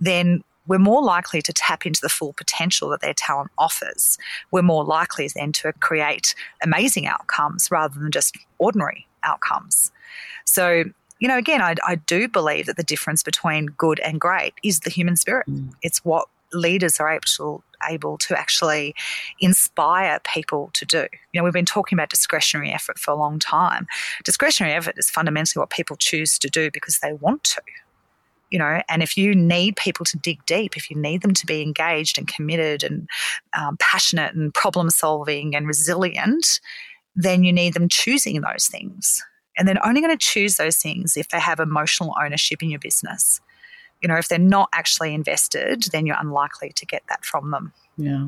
then 0.00 0.44
we're 0.68 0.78
more 0.78 1.02
likely 1.02 1.42
to 1.42 1.52
tap 1.52 1.84
into 1.86 2.00
the 2.00 2.08
full 2.08 2.32
potential 2.34 2.88
that 2.90 3.00
their 3.00 3.14
talent 3.14 3.50
offers. 3.58 4.16
We're 4.52 4.62
more 4.62 4.84
likely 4.84 5.28
then 5.34 5.50
to 5.52 5.72
create 5.74 6.36
amazing 6.62 7.06
outcomes 7.06 7.68
rather 7.70 7.98
than 7.98 8.12
just 8.12 8.36
ordinary 8.58 9.08
outcomes. 9.24 9.90
So, 10.44 10.84
you 11.22 11.28
know, 11.28 11.38
again, 11.38 11.62
I, 11.62 11.76
I 11.86 11.94
do 11.94 12.26
believe 12.26 12.66
that 12.66 12.76
the 12.76 12.82
difference 12.82 13.22
between 13.22 13.66
good 13.66 14.00
and 14.00 14.20
great 14.20 14.54
is 14.64 14.80
the 14.80 14.90
human 14.90 15.14
spirit. 15.14 15.46
Mm. 15.48 15.70
It's 15.80 16.04
what 16.04 16.26
leaders 16.52 16.98
are 16.98 17.08
able 17.08 17.20
to, 17.36 17.62
able 17.88 18.18
to 18.18 18.36
actually 18.36 18.96
inspire 19.38 20.18
people 20.24 20.70
to 20.72 20.84
do. 20.84 21.06
You 21.32 21.40
know, 21.40 21.44
we've 21.44 21.52
been 21.52 21.64
talking 21.64 21.96
about 21.96 22.10
discretionary 22.10 22.72
effort 22.72 22.98
for 22.98 23.12
a 23.12 23.14
long 23.14 23.38
time. 23.38 23.86
Discretionary 24.24 24.74
effort 24.74 24.96
is 24.98 25.10
fundamentally 25.10 25.60
what 25.60 25.70
people 25.70 25.94
choose 25.94 26.40
to 26.40 26.48
do 26.48 26.72
because 26.72 26.98
they 26.98 27.12
want 27.12 27.44
to 27.44 27.62
you 28.50 28.58
know 28.58 28.82
and 28.90 29.02
if 29.02 29.16
you 29.16 29.34
need 29.34 29.76
people 29.76 30.04
to 30.04 30.18
dig 30.18 30.44
deep 30.44 30.76
if 30.76 30.90
you 30.90 30.96
need 30.96 31.22
them 31.22 31.32
to 31.32 31.46
be 31.46 31.62
engaged 31.62 32.18
and 32.18 32.28
committed 32.28 32.84
and 32.84 33.08
um, 33.58 33.78
passionate 33.78 34.34
and 34.34 34.52
problem 34.52 34.90
solving 34.90 35.56
and 35.56 35.66
resilient 35.66 36.60
then 37.16 37.44
you 37.44 37.52
need 37.52 37.72
them 37.72 37.88
choosing 37.88 38.42
those 38.42 38.66
things 38.66 39.24
and 39.56 39.66
they're 39.66 39.86
only 39.86 40.00
going 40.00 40.16
to 40.16 40.24
choose 40.24 40.56
those 40.56 40.76
things 40.76 41.16
if 41.16 41.28
they 41.28 41.40
have 41.40 41.60
emotional 41.60 42.14
ownership 42.22 42.62
in 42.62 42.70
your 42.70 42.80
business 42.80 43.40
you 44.00 44.08
know 44.08 44.16
if 44.16 44.28
they're 44.28 44.38
not 44.38 44.68
actually 44.72 45.14
invested 45.14 45.84
then 45.92 46.06
you're 46.06 46.20
unlikely 46.20 46.70
to 46.70 46.86
get 46.86 47.02
that 47.08 47.24
from 47.24 47.50
them 47.50 47.72
yeah 47.96 48.26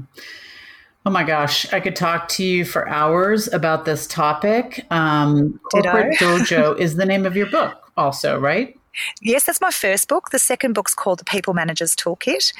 Oh 1.06 1.10
my 1.10 1.22
gosh, 1.22 1.70
I 1.70 1.80
could 1.80 1.96
talk 1.96 2.28
to 2.28 2.42
you 2.42 2.64
for 2.64 2.88
hours 2.88 3.52
about 3.52 3.84
this 3.84 4.06
topic. 4.06 4.86
Um, 4.90 5.60
Corporate 5.70 6.18
Dojo 6.18 6.78
is 6.78 6.96
the 6.96 7.04
name 7.04 7.26
of 7.26 7.36
your 7.36 7.44
book, 7.44 7.92
also, 7.94 8.38
right? 8.38 8.74
Yes, 9.20 9.44
that's 9.44 9.60
my 9.60 9.70
first 9.70 10.08
book. 10.08 10.30
The 10.30 10.38
second 10.38 10.72
book's 10.72 10.94
called 10.94 11.18
The 11.18 11.24
People 11.24 11.54
Manager's 11.54 11.96
Toolkit. 11.96 12.52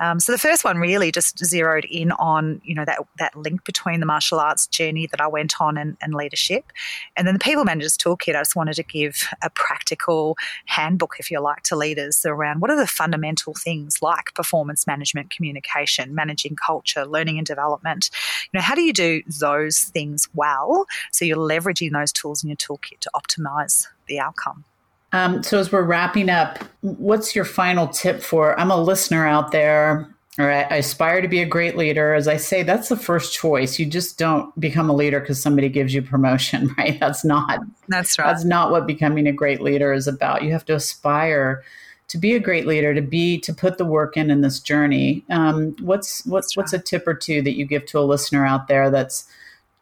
Um, 0.00 0.20
so 0.20 0.30
the 0.30 0.38
first 0.38 0.64
one 0.64 0.76
really 0.78 1.10
just 1.10 1.44
zeroed 1.44 1.84
in 1.86 2.12
on 2.12 2.60
you 2.64 2.74
know 2.74 2.84
that 2.84 3.00
that 3.18 3.34
link 3.36 3.64
between 3.64 4.00
the 4.00 4.06
martial 4.06 4.38
arts 4.38 4.66
journey 4.68 5.08
that 5.08 5.20
I 5.20 5.26
went 5.26 5.60
on 5.60 5.76
and, 5.76 5.96
and 6.00 6.14
leadership, 6.14 6.72
and 7.16 7.26
then 7.26 7.34
the 7.34 7.40
People 7.40 7.64
Manager's 7.64 7.96
Toolkit. 7.96 8.36
I 8.36 8.40
just 8.40 8.54
wanted 8.54 8.74
to 8.74 8.84
give 8.84 9.28
a 9.42 9.50
practical 9.50 10.36
handbook, 10.66 11.16
if 11.18 11.30
you 11.30 11.40
like, 11.40 11.62
to 11.64 11.76
leaders 11.76 12.24
around 12.24 12.60
what 12.60 12.70
are 12.70 12.76
the 12.76 12.86
fundamental 12.86 13.54
things 13.54 14.00
like 14.02 14.34
performance 14.34 14.86
management, 14.86 15.30
communication, 15.30 16.14
managing 16.14 16.54
culture, 16.54 17.04
learning 17.04 17.38
and 17.38 17.46
development. 17.46 18.10
You 18.52 18.58
know, 18.58 18.62
how 18.62 18.74
do 18.74 18.82
you 18.82 18.92
do 18.92 19.22
those 19.40 19.80
things 19.80 20.28
well 20.34 20.86
so 21.12 21.24
you're 21.24 21.36
leveraging 21.36 21.92
those 21.92 22.12
tools 22.12 22.42
in 22.42 22.48
your 22.48 22.56
toolkit 22.56 23.00
to 23.00 23.10
optimize 23.14 23.86
the 24.06 24.18
outcome. 24.18 24.64
Um, 25.12 25.42
so 25.42 25.58
as 25.58 25.72
we're 25.72 25.82
wrapping 25.82 26.28
up, 26.28 26.58
what's 26.82 27.34
your 27.34 27.44
final 27.44 27.88
tip 27.88 28.22
for? 28.22 28.58
I'm 28.60 28.70
a 28.70 28.80
listener 28.80 29.26
out 29.26 29.52
there. 29.52 30.08
or 30.38 30.50
I, 30.50 30.62
I 30.62 30.76
aspire 30.76 31.22
to 31.22 31.28
be 31.28 31.40
a 31.40 31.46
great 31.46 31.76
leader. 31.76 32.14
As 32.14 32.28
I 32.28 32.36
say, 32.36 32.62
that's 32.62 32.88
the 32.88 32.96
first 32.96 33.32
choice. 33.32 33.78
You 33.78 33.86
just 33.86 34.18
don't 34.18 34.58
become 34.60 34.90
a 34.90 34.94
leader 34.94 35.20
because 35.20 35.40
somebody 35.40 35.68
gives 35.68 35.94
you 35.94 36.02
promotion, 36.02 36.74
right? 36.78 36.98
That's 37.00 37.24
not. 37.24 37.60
That's 37.88 38.18
right. 38.18 38.26
That's 38.26 38.44
not 38.44 38.70
what 38.70 38.86
becoming 38.86 39.26
a 39.26 39.32
great 39.32 39.60
leader 39.62 39.92
is 39.92 40.06
about. 40.06 40.42
You 40.42 40.52
have 40.52 40.64
to 40.66 40.74
aspire 40.74 41.64
to 42.08 42.18
be 42.18 42.34
a 42.34 42.40
great 42.40 42.66
leader, 42.66 42.94
to 42.94 43.02
be 43.02 43.38
to 43.40 43.52
put 43.52 43.78
the 43.78 43.84
work 43.84 44.16
in 44.16 44.30
in 44.30 44.40
this 44.40 44.60
journey. 44.60 45.24
Um, 45.30 45.76
what's 45.80 46.24
what's 46.26 46.56
what's 46.56 46.72
a 46.72 46.78
tip 46.78 47.06
or 47.06 47.14
two 47.14 47.42
that 47.42 47.56
you 47.56 47.64
give 47.66 47.84
to 47.86 47.98
a 47.98 48.00
listener 48.00 48.46
out 48.46 48.66
there 48.68 48.90
that's 48.90 49.26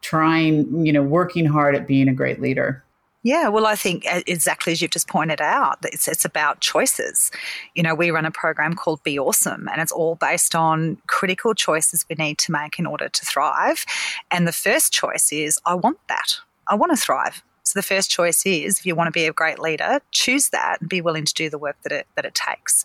trying, 0.02 0.84
you 0.84 0.92
know, 0.92 1.02
working 1.02 1.46
hard 1.46 1.74
at 1.74 1.86
being 1.86 2.08
a 2.08 2.14
great 2.14 2.40
leader? 2.40 2.82
Yeah, 3.26 3.48
well, 3.48 3.66
I 3.66 3.74
think 3.74 4.06
exactly 4.28 4.72
as 4.72 4.80
you've 4.80 4.92
just 4.92 5.08
pointed 5.08 5.40
out, 5.40 5.78
it's, 5.82 6.06
it's 6.06 6.24
about 6.24 6.60
choices. 6.60 7.32
You 7.74 7.82
know, 7.82 7.92
we 7.92 8.12
run 8.12 8.24
a 8.24 8.30
program 8.30 8.74
called 8.74 9.02
Be 9.02 9.18
Awesome, 9.18 9.68
and 9.68 9.80
it's 9.82 9.90
all 9.90 10.14
based 10.14 10.54
on 10.54 10.98
critical 11.08 11.52
choices 11.52 12.06
we 12.08 12.14
need 12.14 12.38
to 12.38 12.52
make 12.52 12.78
in 12.78 12.86
order 12.86 13.08
to 13.08 13.26
thrive. 13.26 13.84
And 14.30 14.46
the 14.46 14.52
first 14.52 14.92
choice 14.92 15.32
is 15.32 15.58
I 15.66 15.74
want 15.74 15.98
that. 16.08 16.36
I 16.68 16.76
want 16.76 16.92
to 16.92 16.96
thrive. 16.96 17.42
So 17.64 17.76
the 17.76 17.82
first 17.82 18.12
choice 18.12 18.46
is 18.46 18.78
if 18.78 18.86
you 18.86 18.94
want 18.94 19.08
to 19.08 19.10
be 19.10 19.26
a 19.26 19.32
great 19.32 19.58
leader, 19.58 19.98
choose 20.12 20.50
that 20.50 20.80
and 20.80 20.88
be 20.88 21.00
willing 21.00 21.24
to 21.24 21.34
do 21.34 21.50
the 21.50 21.58
work 21.58 21.78
that 21.82 21.90
it 21.90 22.06
that 22.14 22.24
it 22.24 22.36
takes. 22.36 22.84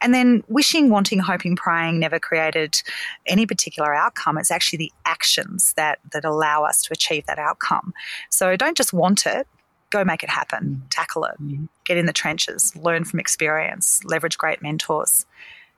And 0.00 0.14
then 0.14 0.42
wishing, 0.48 0.88
wanting, 0.88 1.18
hoping, 1.18 1.54
praying 1.54 1.98
never 1.98 2.18
created 2.18 2.82
any 3.26 3.44
particular 3.44 3.94
outcome. 3.94 4.38
It's 4.38 4.50
actually 4.50 4.78
the 4.78 4.92
actions 5.04 5.74
that 5.74 5.98
that 6.14 6.24
allow 6.24 6.64
us 6.64 6.82
to 6.84 6.94
achieve 6.94 7.26
that 7.26 7.38
outcome. 7.38 7.92
So 8.30 8.56
don't 8.56 8.74
just 8.74 8.94
want 8.94 9.26
it, 9.26 9.46
go 9.92 10.04
make 10.04 10.24
it 10.24 10.30
happen, 10.30 10.82
mm. 10.82 10.90
tackle 10.90 11.24
it, 11.24 11.34
mm. 11.40 11.68
get 11.84 11.96
in 11.96 12.06
the 12.06 12.12
trenches, 12.12 12.74
learn 12.74 13.04
from 13.04 13.20
experience, 13.20 14.02
leverage 14.04 14.38
great 14.38 14.62
mentors, 14.62 15.26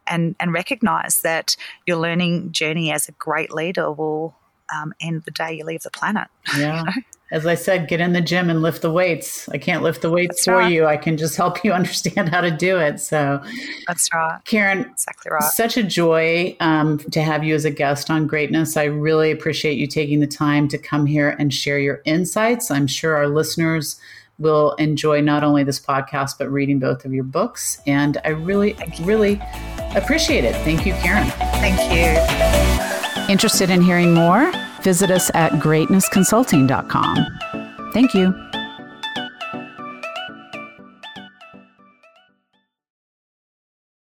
and 0.07 0.35
and 0.40 0.53
recognize 0.53 1.20
that 1.22 1.57
your 1.87 1.98
learning 1.98 2.53
journey 2.53 2.90
as 2.90 3.09
a 3.09 3.12
great 3.12 3.53
leader 3.53 3.92
will 3.92 4.35
um, 4.74 4.94
end 5.00 5.24
the 5.24 5.31
day 5.31 5.53
you 5.53 5.64
leave 5.64 5.83
the 5.83 5.90
planet. 5.90 6.29
Yeah. 6.57 6.79
you 6.79 6.85
know? 6.85 6.92
As 7.30 7.46
I 7.46 7.54
said, 7.54 7.88
get 7.88 8.00
in 8.00 8.12
the 8.12 8.20
gym 8.20 8.50
and 8.50 8.62
lift 8.62 8.82
the 8.82 8.90
weights. 8.90 9.48
I 9.48 9.58
can't 9.58 9.82
lift 9.82 10.02
the 10.02 10.10
weights 10.10 10.37
that's 10.37 10.44
for 10.44 10.58
right. 10.58 10.72
you. 10.72 10.87
I 10.87 10.96
can 10.96 11.16
just 11.16 11.37
help 11.37 11.64
you 11.64 11.72
understand 11.80 12.28
how 12.28 12.40
to 12.40 12.50
do 12.50 12.78
it. 12.78 13.00
So 13.00 13.42
that's 13.87 14.08
right. 14.14 14.38
Karen, 14.44 14.80
exactly 14.90 15.30
right. 15.32 15.42
Such 15.42 15.76
a 15.76 15.82
joy 15.82 16.56
um, 16.60 16.98
to 16.98 17.22
have 17.22 17.42
you 17.42 17.54
as 17.54 17.64
a 17.64 17.70
guest 17.70 18.10
on 18.10 18.26
Greatness. 18.26 18.76
I 18.76 18.84
really 18.84 19.30
appreciate 19.30 19.78
you 19.78 19.87
taking 19.87 20.20
the 20.20 20.26
time 20.26 20.68
to 20.68 20.78
come 20.78 21.06
here 21.06 21.34
and 21.38 21.52
share 21.52 21.78
your 21.78 22.02
insights. 22.04 22.70
I'm 22.70 22.87
sure 22.87 23.16
our 23.16 23.28
listeners 23.28 23.98
will 24.38 24.72
enjoy 24.74 25.20
not 25.20 25.44
only 25.44 25.64
this 25.64 25.80
podcast, 25.80 26.38
but 26.38 26.50
reading 26.50 26.78
both 26.78 27.04
of 27.04 27.12
your 27.12 27.24
books. 27.24 27.80
And 27.87 28.20
I 28.24 28.30
really, 28.30 28.76
really 29.02 29.40
appreciate 29.94 30.44
it. 30.44 30.54
Thank 30.56 30.84
you, 30.87 30.92
Karen. 30.94 31.28
Thank 31.60 31.80
you. 31.92 33.32
Interested 33.32 33.70
in 33.70 33.80
hearing 33.80 34.12
more? 34.12 34.52
Visit 34.85 35.11
us 35.11 35.31
at 35.35 35.53
greatnessconsulting.com. 35.53 37.90
Thank 37.94 38.14
you. 38.14 38.35